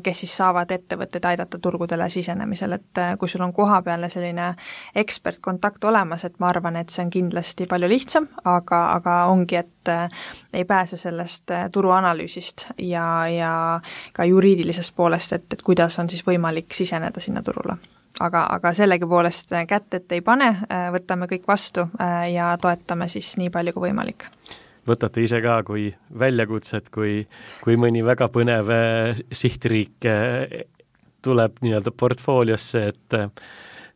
kes 0.04 0.20
siis 0.20 0.38
saavad 0.38 0.72
ettevõtteid 0.72 1.26
aidata 1.26 1.60
turgudele 1.60 2.10
sisenemisel, 2.10 2.74
et 2.74 3.04
kui 3.20 3.30
sul 3.30 3.42
on 3.42 3.54
kohapealne 3.54 4.10
selline 4.10 4.54
ekspertkontakt 4.96 5.84
olemas, 5.84 6.26
et 6.26 6.40
ma 6.40 6.50
arvan, 6.50 6.76
et 6.76 6.90
see 6.90 7.04
on 7.06 7.10
kindlasti 7.14 7.68
palju 7.70 7.90
lihtsam, 7.90 8.28
aga, 8.46 8.86
aga 8.96 9.20
ongi, 9.30 9.56
et 9.56 9.79
äh, 9.88 10.10
ei 10.54 10.66
pääse 10.66 10.98
sellest 10.98 11.52
äh, 11.52 11.70
turuanalüüsist 11.72 12.68
ja, 12.78 13.28
ja 13.28 13.54
ka 14.14 14.26
juriidilisest 14.26 14.96
poolest, 14.96 15.34
et, 15.34 15.48
et 15.54 15.62
kuidas 15.62 16.00
on 16.00 16.10
siis 16.10 16.26
võimalik 16.28 16.74
siseneda 16.74 17.20
sinna 17.20 17.44
turule 17.46 17.78
aga, 18.20 18.46
aga 18.56 18.74
sellegipoolest 18.74 19.54
äh, 19.54 19.68
kätt 19.68 19.94
ette 19.94 20.20
ei 20.20 20.26
pane, 20.26 20.50
võtame 20.94 21.30
kõik 21.32 21.48
vastu 21.48 21.88
ja 22.34 22.56
toetame 22.62 23.08
siis 23.08 23.36
nii 23.38 23.50
palju 23.54 23.74
kui 23.74 23.88
võimalik. 23.90 24.26
võtate 24.88 25.24
ise 25.24 25.42
ka 25.42 25.62
kui 25.64 25.94
väljakutset, 26.20 26.90
kui, 26.90 27.24
kui 27.64 27.78
mõni 27.78 28.04
väga 28.06 28.28
põnev 28.34 28.74
sihtriik 29.32 30.08
tuleb 31.22 31.60
nii-öelda 31.62 31.92
portfooliosse, 31.92 32.84
et 32.88 33.42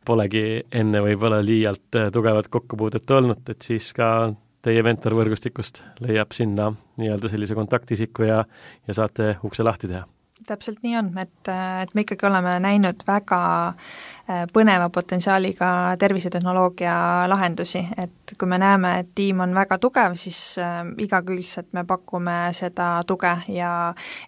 polegi 0.04 0.62
enne 0.72 1.00
võib-olla 1.00 1.40
liialt 1.42 1.98
tugevat 2.12 2.48
kokkupuudet 2.52 3.10
olnud, 3.10 3.48
et 3.48 3.62
siis 3.62 3.92
ka 3.96 4.34
teie 4.64 4.82
mentorvõrgustikust 4.86 5.82
leiab 6.04 6.32
sinna 6.36 6.70
nii-öelda 7.00 7.30
sellise 7.32 7.56
kontaktisiku 7.58 8.28
ja, 8.28 8.42
ja 8.88 8.96
saate 8.96 9.36
ukse 9.44 9.66
lahti 9.66 9.90
teha 9.92 10.06
täpselt 10.46 10.82
nii 10.82 10.96
on, 10.98 11.10
et, 11.18 11.48
et 11.82 11.92
me 11.94 12.04
ikkagi 12.04 12.26
oleme 12.26 12.56
näinud 12.62 13.04
väga 13.06 13.40
äh, 13.68 14.42
põneva 14.52 14.88
potentsiaaliga 14.92 15.68
tervisetehnoloogia 16.00 16.94
lahendusi, 17.30 17.84
et 18.00 18.34
kui 18.38 18.48
me 18.50 18.58
näeme, 18.60 18.94
et 19.00 19.12
tiim 19.14 19.40
on 19.44 19.54
väga 19.56 19.78
tugev, 19.82 20.16
siis 20.20 20.40
äh, 20.62 20.82
igakülgselt 21.06 21.72
me 21.72 21.84
pakume 21.88 22.36
seda 22.56 22.88
tuge 23.06 23.36
ja 23.48 23.72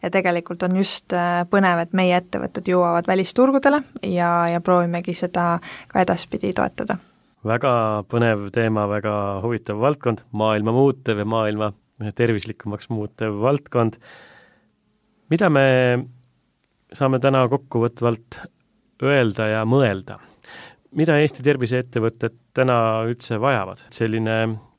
ja 0.03 0.11
tegelikult 0.11 0.63
on 0.63 0.79
just 0.81 1.13
äh, 1.17 1.43
põnev, 1.51 1.83
et 1.85 1.93
meie 1.93 2.17
ettevõtted 2.17 2.71
jõuavad 2.73 3.09
välisturgudele 3.09 3.83
ja, 4.03 4.31
ja 4.53 4.61
proovimegi 4.61 5.15
seda 5.15 5.57
ka 5.93 6.01
edaspidi 6.07 6.55
toetada. 6.57 6.99
Väga 7.47 7.73
põnev 8.11 8.49
teema, 8.55 8.87
väga 8.91 9.17
huvitav 9.45 9.81
valdkond, 9.83 10.25
maailma 10.33 10.75
muutev 10.75 11.23
ja 11.23 11.29
maailma 11.29 11.73
tervislikumaks 12.17 12.91
muutev 12.93 13.39
valdkond 13.41 14.01
mida 15.33 15.49
me 15.51 15.67
saame 16.95 17.21
täna 17.23 17.45
kokkuvõtvalt 17.51 18.41
öelda 19.03 19.51
ja 19.53 19.67
mõelda? 19.69 20.21
mida 20.97 21.19
Eesti 21.21 21.43
terviseettevõtted 21.45 22.37
täna 22.57 22.77
üldse 23.05 23.37
vajavad, 23.43 23.83
selline 23.93 24.37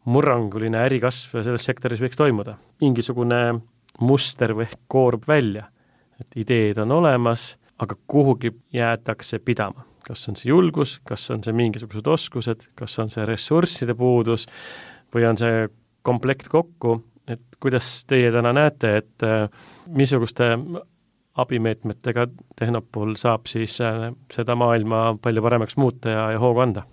murranguline 0.09 0.80
ärikasv 0.88 1.36
selles 1.43 1.68
sektoris 1.68 2.01
võiks 2.01 2.18
toimuda? 2.18 2.55
mingisugune 2.82 3.41
muster 3.99 4.53
või 4.57 4.70
koorub 4.88 5.28
välja, 5.28 5.68
et 6.22 6.39
ideed 6.39 6.80
on 6.82 6.95
olemas, 6.99 7.55
aga 7.80 7.96
kuhugi 8.08 8.52
jäädakse 8.74 9.40
pidama. 9.40 9.86
kas 10.08 10.30
on 10.30 10.38
see 10.40 10.48
julgus, 10.48 11.02
kas 11.04 11.26
on 11.36 11.42
see 11.44 11.52
mingisugused 11.52 12.06
oskused, 12.08 12.70
kas 12.80 12.94
on 13.04 13.10
see 13.12 13.26
ressursside 13.28 13.92
puudus 13.94 14.46
või 15.12 15.26
on 15.28 15.36
see 15.38 15.66
komplekt 16.08 16.48
kokku, 16.48 17.02
et 17.28 17.44
kuidas 17.60 18.06
teie 18.08 18.32
täna 18.32 18.54
näete, 18.56 18.94
et 19.02 19.26
äh, 19.28 19.50
missuguste 19.92 20.54
abimeetmetega 21.38 22.28
Tehnopol 22.56 23.18
saab 23.20 23.52
siis 23.52 23.82
äh, 23.84 24.08
seda 24.32 24.56
maailma 24.56 25.18
palju 25.22 25.44
paremaks 25.44 25.76
muuta 25.78 26.16
ja, 26.16 26.30
ja 26.38 26.40
hoogu 26.40 26.64
anda? 26.64 26.88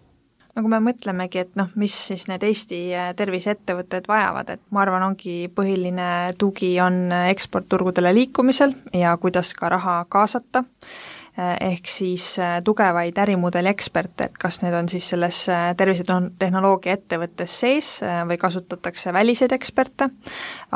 No 0.54 0.62
kui 0.62 0.70
me 0.70 0.80
mõtlemegi, 0.82 1.42
et 1.44 1.58
noh, 1.58 1.72
mis 1.80 1.94
siis 2.10 2.28
need 2.30 2.44
Eesti 2.46 2.78
äh, 2.94 3.10
terviseettevõtted 3.18 4.06
vajavad, 4.10 4.54
et 4.54 4.62
ma 4.74 4.84
arvan, 4.84 5.08
ongi 5.10 5.48
põhiline 5.54 6.06
tugi 6.38 6.76
on 6.82 7.08
eksportturgudele 7.24 8.14
liikumisel 8.20 8.76
ja 8.94 9.16
kuidas 9.20 9.54
ka 9.58 9.72
raha 9.74 9.98
kaasata. 10.08 10.64
Eh, 11.34 11.56
ehk 11.66 11.88
siis 11.90 12.36
tugevaid 12.62 13.16
ärimudeli 13.18 13.66
eksperte, 13.66 14.28
et 14.28 14.36
kas 14.38 14.60
need 14.62 14.74
on 14.78 14.86
siis 14.86 15.08
selles 15.10 15.40
eh, 15.50 15.64
tervisetehnoloogia 15.74 16.94
ettevõttes 16.94 17.56
sees 17.64 17.88
või 18.28 18.36
kasutatakse 18.38 19.10
väliseid 19.12 19.50
eksperte, 19.56 20.06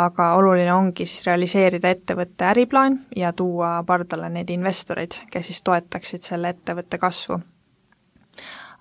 aga 0.03 0.33
oluline 0.41 0.73
ongi 0.75 1.07
siis 1.07 1.23
realiseerida 1.29 1.93
ettevõtte 1.95 2.49
äriplaan 2.51 2.99
ja 3.15 3.31
tuua 3.31 3.77
pardale 3.87 4.33
neid 4.35 4.51
investoreid, 4.51 5.21
kes 5.31 5.53
siis 5.53 5.63
toetaksid 5.63 6.27
selle 6.27 6.51
ettevõtte 6.57 6.99
kasvu 6.99 7.39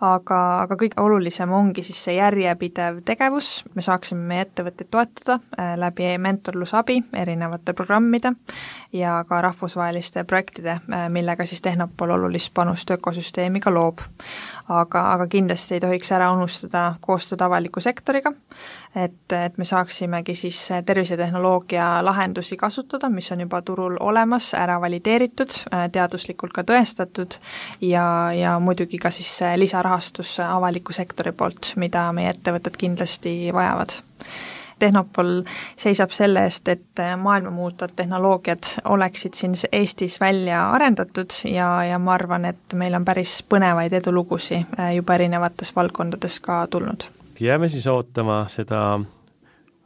aga, 0.04 0.40
aga 0.64 0.78
kõige 0.78 1.00
olulisem 1.02 1.52
ongi 1.54 1.84
siis 1.86 2.00
see 2.06 2.18
järjepidev 2.18 3.02
tegevus, 3.06 3.64
me 3.76 3.82
saaksime 3.82 4.22
meie 4.30 4.46
ettevõtteid 4.46 4.92
toetada 4.94 5.40
äh, 5.58 5.74
läbi 5.80 6.12
mentorlusabi 6.22 7.00
erinevate 7.18 7.74
programmide 7.78 8.34
ja 8.94 9.18
ka 9.30 9.42
rahvusvaheliste 9.42 10.24
projektide, 10.30 10.80
äh, 10.86 11.08
millega 11.14 11.46
siis 11.46 11.64
Tehnopol 11.66 12.14
olulist 12.18 12.54
panust 12.54 12.92
ökosüsteemi 12.94 13.60
ka 13.64 13.74
loob. 13.74 14.06
Aga, 14.70 15.04
aga 15.14 15.28
kindlasti 15.32 15.78
ei 15.78 15.84
tohiks 15.84 16.12
ära 16.16 16.30
unustada 16.36 16.86
koostööd 17.02 17.42
avaliku 17.42 17.82
sektoriga, 17.84 18.34
et, 18.96 19.34
et 19.34 19.58
me 19.58 19.66
saaksimegi 19.66 20.36
siis 20.36 20.62
tervisetehnoloogia 20.86 21.90
lahendusi 22.06 22.58
kasutada, 22.58 23.10
mis 23.10 23.32
on 23.32 23.44
juba 23.48 23.62
turul 23.62 23.98
olemas, 24.00 24.54
ära 24.54 24.80
valideeritud, 24.82 25.58
teaduslikult 25.92 26.54
ka 26.54 26.64
tõestatud 26.68 27.40
ja, 27.82 28.06
ja 28.36 28.58
muidugi 28.60 29.02
ka 29.02 29.12
siis 29.12 29.40
lisaraha 29.56 29.88
rahastus 29.88 30.40
avaliku 30.44 30.94
sektori 30.94 31.32
poolt, 31.32 31.74
mida 31.82 32.10
meie 32.16 32.34
ettevõtted 32.36 32.78
kindlasti 32.80 33.34
vajavad. 33.56 33.98
Tehnopol 34.80 35.42
seisab 35.78 36.12
selle 36.14 36.44
eest, 36.46 36.68
et 36.68 37.02
maailma 37.18 37.52
muutvad 37.52 37.96
tehnoloogiad 37.96 38.74
oleksid 38.86 39.34
siin 39.34 39.56
Eestis 39.72 40.20
välja 40.22 40.70
arendatud 40.72 41.34
ja, 41.50 41.84
ja 41.84 42.00
ma 42.00 42.14
arvan, 42.14 42.46
et 42.46 42.74
meil 42.74 42.94
on 42.94 43.06
päris 43.06 43.40
põnevaid 43.50 43.94
edulugusid 44.02 44.80
äh, 44.80 44.96
juba 44.96 45.18
erinevates 45.18 45.76
valdkondades 45.76 46.40
ka 46.40 46.68
tulnud. 46.68 47.10
jääme 47.40 47.68
siis 47.68 47.88
ootama 47.88 48.46
seda 48.50 49.00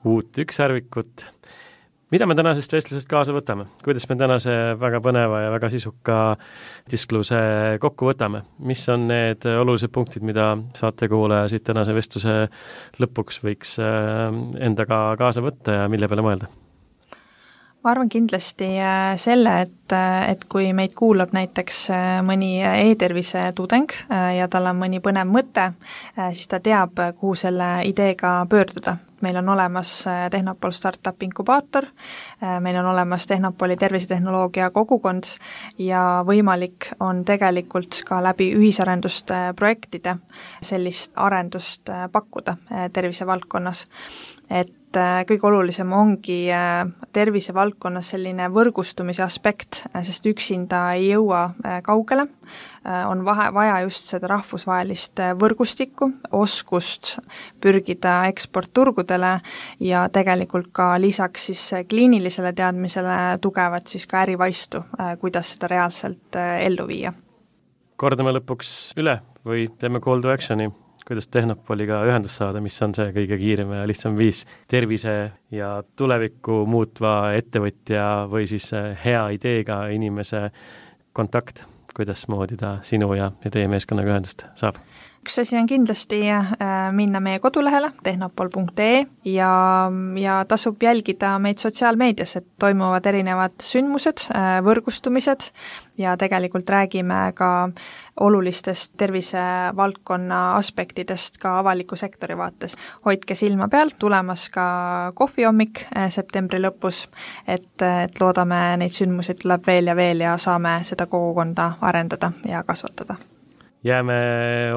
uut 0.06 0.38
ükssarvikut 0.38 1.26
mida 2.12 2.28
me 2.28 2.36
tänasest 2.36 2.74
vestlusest 2.76 3.10
kaasa 3.10 3.34
võtame, 3.36 3.68
kuidas 3.86 4.08
me 4.10 4.18
tänase 4.20 4.56
väga 4.80 5.00
põneva 5.04 5.44
ja 5.46 5.52
väga 5.54 5.70
sisuka 5.72 6.18
diskluse 6.92 7.40
kokku 7.84 8.10
võtame, 8.10 8.44
mis 8.68 8.84
on 8.92 9.08
need 9.12 9.48
olulised 9.48 9.94
punktid, 9.96 10.26
mida 10.28 10.54
saatekuulaja 10.78 11.48
siit 11.52 11.64
tänase 11.68 11.96
vestluse 11.96 12.36
lõpuks 13.00 13.40
võiks 13.46 13.78
äh, 13.80 14.28
endaga 14.68 15.06
kaasa 15.22 15.44
võtta 15.46 15.82
ja 15.82 15.88
mille 15.92 16.12
peale 16.12 16.28
mõelda? 16.28 16.52
Ma 17.84 17.92
arvan 17.92 18.10
kindlasti 18.10 18.68
äh, 18.78 19.14
selle, 19.18 19.56
et, 19.66 19.94
äh, 19.96 20.32
et 20.32 20.44
kui 20.50 20.72
meid 20.78 20.94
kuulab 20.98 21.34
näiteks 21.34 21.88
mõni 22.28 22.60
e-tervise 22.62 23.48
tudeng 23.58 23.94
ja 24.38 24.48
tal 24.52 24.70
on 24.70 24.82
mõni 24.82 25.02
põnev 25.04 25.30
mõte, 25.30 25.72
siis 26.32 26.52
ta 26.52 26.62
teab, 26.64 27.00
kuhu 27.20 27.36
selle 27.46 27.80
ideega 27.90 28.42
pöörduda 28.50 28.98
meil 29.22 29.38
on 29.38 29.50
olemas 29.50 30.08
äh, 30.08 30.30
Tehnopol 30.30 30.72
Startup 30.72 31.24
inkubaator, 31.24 31.86
äh, 32.44 32.60
meil 32.60 32.76
on 32.76 32.86
olemas 32.86 33.28
Tehnopoli 33.28 33.78
tervisetehnoloogia 33.78 34.70
kogukond 34.70 35.24
ja 35.78 36.24
võimalik 36.28 36.92
on 37.00 37.26
tegelikult 37.26 38.02
ka 38.08 38.22
läbi 38.24 38.52
ühisarenduste 38.58 39.54
projektide 39.56 40.18
sellist 40.62 41.12
arendust 41.16 41.90
äh, 41.90 42.08
pakkuda 42.12 42.58
tervisevaldkonnas. 42.94 43.88
et 44.50 44.81
et 44.92 45.28
kõige 45.30 45.48
olulisem 45.48 45.92
ongi 45.96 46.50
tervisevaldkonnas 47.14 48.12
selline 48.14 48.50
võrgustumise 48.52 49.24
aspekt, 49.24 49.86
sest 50.04 50.26
üksinda 50.28 50.94
ei 50.98 51.12
jõua 51.12 51.52
kaugele, 51.86 52.28
on 53.08 53.24
vahe, 53.26 53.50
vaja 53.54 53.80
just 53.86 54.10
seda 54.12 54.28
rahvusvahelist 54.32 55.22
võrgustikku, 55.40 56.12
oskust 56.36 57.18
pürgida 57.62 58.26
eksportturgudele 58.32 59.38
ja 59.80 60.06
tegelikult 60.12 60.72
ka 60.76 60.94
lisaks 61.00 61.50
siis 61.52 61.66
kliinilisele 61.90 62.54
teadmisele 62.54 63.18
tugevat 63.42 63.88
siis 63.88 64.08
ka 64.08 64.26
ärivaistu, 64.26 64.84
kuidas 65.20 65.56
seda 65.56 65.72
reaalselt 65.72 66.40
ellu 66.60 66.88
viia. 66.88 67.14
kordame 67.96 68.32
lõpuks 68.34 68.94
üle 68.98 69.20
või 69.46 69.68
teeme 69.78 70.02
call 70.02 70.22
to 70.22 70.32
action'i 70.34 70.72
kuidas 71.08 71.28
Tehnopoliga 71.32 72.02
ühendust 72.08 72.40
saada, 72.40 72.62
mis 72.64 72.78
on 72.84 72.94
see 72.98 73.12
kõige 73.16 73.38
kiirem 73.42 73.74
ja 73.76 73.86
lihtsam 73.90 74.18
viis 74.20 74.44
tervise 74.72 75.16
ja 75.54 75.72
tulevikku 75.98 76.64
muutva 76.70 77.34
ettevõtja 77.38 78.08
või 78.32 78.48
siis 78.50 78.70
hea 79.06 79.24
ideega 79.38 79.84
inimese 79.96 80.50
kontakt, 81.14 81.66
kuidasmoodi 81.96 82.58
ta 82.60 82.78
sinu 82.88 83.14
ja, 83.18 83.32
ja 83.44 83.52
teie 83.52 83.68
meeskonnaga 83.72 84.14
ühendust 84.14 84.46
saab? 84.60 84.80
Üks 85.22 85.38
asi 85.40 85.58
on 85.58 85.68
kindlasti 85.70 86.18
äh, 86.34 86.48
minna 86.92 87.20
meie 87.22 87.40
kodulehele 87.40 87.92
tehnopol.ee 88.04 89.06
ja, 89.26 89.52
ja 90.18 90.46
tasub 90.48 90.82
jälgida 90.84 91.36
meid 91.40 91.62
sotsiaalmeedias, 91.62 92.36
et 92.36 92.48
toimuvad 92.60 93.06
erinevad 93.06 93.54
sündmused, 93.62 94.26
äh, 94.34 94.58
võrgustumised 94.66 95.52
ja 96.02 96.18
tegelikult 96.18 96.70
räägime 96.70 97.20
ka 97.38 97.70
olulistest 98.20 98.94
tervisevaldkonna 98.98 100.42
aspektidest 100.56 101.38
ka 101.38 101.60
avaliku 101.60 101.96
sektori 101.96 102.38
vaates. 102.38 102.76
hoidke 103.06 103.36
silma 103.36 103.68
peal, 103.68 103.94
tulemas 104.00 104.50
ka 104.50 105.12
kohvihommik 105.16 105.86
äh, 105.86 106.10
septembri 106.10 106.62
lõpus, 106.62 107.06
et, 107.48 107.70
et 107.82 108.20
loodame, 108.20 108.64
neid 108.82 108.98
sündmusi 108.98 109.38
tuleb 109.38 109.68
veel 109.68 109.94
ja 109.94 109.96
veel 109.96 110.26
ja 110.26 110.38
saame 110.38 110.80
seda 110.84 111.06
kogukonda 111.06 111.74
arendada 111.82 112.32
ja 112.48 112.64
kasvatada 112.64 113.22
jääme 113.84 114.18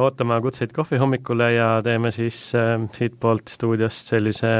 ootama 0.01 0.41
kutseid 0.41 0.73
kohvihommikule 0.73 1.53
ja 1.53 1.69
teeme 1.85 2.11
siis 2.11 2.55
äh, 2.55 2.79
siitpoolt 2.93 3.49
stuudiost 3.53 4.13
sellise 4.15 4.55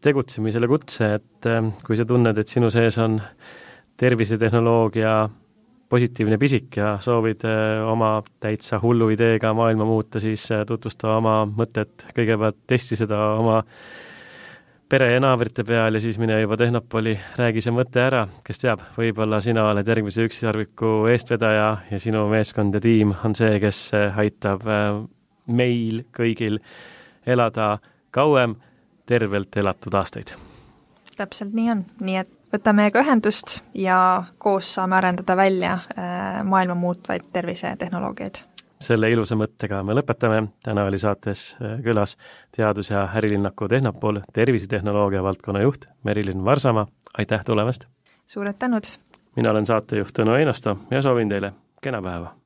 tegutsemisele 0.00 0.68
kutse, 0.68 1.14
et 1.20 1.46
äh, 1.46 1.70
kui 1.86 1.98
sa 1.98 2.06
tunned, 2.08 2.38
et 2.38 2.48
sinu 2.48 2.70
sees 2.70 2.98
on 2.98 3.20
tervisetehnoloogia 4.00 5.14
positiivne 5.90 6.38
pisik 6.38 6.76
ja 6.80 6.94
soovid 7.02 7.46
äh, 7.46 7.80
oma 7.86 8.18
täitsa 8.40 8.80
hullu 8.82 9.10
ideega 9.14 9.54
maailma 9.54 9.86
muuta, 9.86 10.22
siis 10.22 10.50
äh, 10.54 10.64
tutvusta 10.66 11.16
oma 11.16 11.42
mõtet, 11.46 12.08
kõigepealt 12.16 12.62
testi 12.70 12.98
seda 12.98 13.20
oma 13.38 13.58
äh, 13.62 14.09
pere 14.90 15.12
ja 15.12 15.20
naabrite 15.22 15.64
peal 15.64 15.94
ja 15.94 16.00
siis 16.02 16.18
mine 16.18 16.40
juba 16.40 16.56
Tehnopoli, 16.58 17.14
räägi 17.38 17.62
see 17.62 17.74
mõte 17.74 18.02
ära, 18.02 18.24
kes 18.46 18.58
teab, 18.62 18.82
võib-olla 18.96 19.38
sina 19.44 19.68
oled 19.70 19.86
järgmise 19.86 20.24
ükssarviku 20.26 21.06
eestvedaja 21.12 21.68
ja 21.90 22.00
sinu 22.02 22.24
meeskond 22.30 22.74
ja 22.74 22.82
tiim 22.82 23.14
on 23.24 23.36
see, 23.38 23.60
kes 23.62 23.84
aitab 23.94 24.66
äh, 24.66 24.98
meil 25.46 26.02
kõigil 26.16 26.58
elada 27.26 27.76
kauem 28.10 28.56
tervelt 29.06 29.56
elatud 29.56 29.94
aastaid. 29.94 30.34
täpselt 31.16 31.54
nii 31.54 31.70
on, 31.70 31.84
nii 32.00 32.20
et 32.24 32.30
võta 32.50 32.74
meiega 32.74 33.02
ühendust 33.04 33.60
ja 33.74 34.24
koos 34.38 34.74
saame 34.74 34.96
arendada 34.98 35.36
välja 35.36 35.78
äh, 35.78 36.42
maailma 36.44 36.74
muutvaid 36.74 37.30
tervisetehnoloogiaid. 37.32 38.42
Selle 38.80 39.10
ilusa 39.12 39.36
mõttega 39.36 39.82
me 39.84 39.94
lõpetame, 39.98 40.46
täna 40.64 40.86
oli 40.88 40.98
saates 40.98 41.54
äh, 41.60 41.78
külas 41.84 42.16
Teadus- 42.56 42.90
ja 42.90 43.06
Ärilinnaku 43.16 43.68
Tehnopool 43.68 44.20
tervisetehnoloogia 44.32 45.22
valdkonna 45.22 45.62
juht 45.62 45.86
Merilin 46.04 46.44
Varsamaa, 46.44 46.86
aitäh 47.18 47.44
tulemast! 47.44 47.86
suured 48.26 48.58
tänud! 48.58 48.94
mina 49.36 49.50
olen 49.50 49.66
saatejuht 49.66 50.16
Tõnu 50.18 50.36
Einasto 50.38 50.76
ja 50.90 51.02
soovin 51.02 51.28
teile 51.28 51.52
kena 51.82 52.02
päeva! 52.02 52.39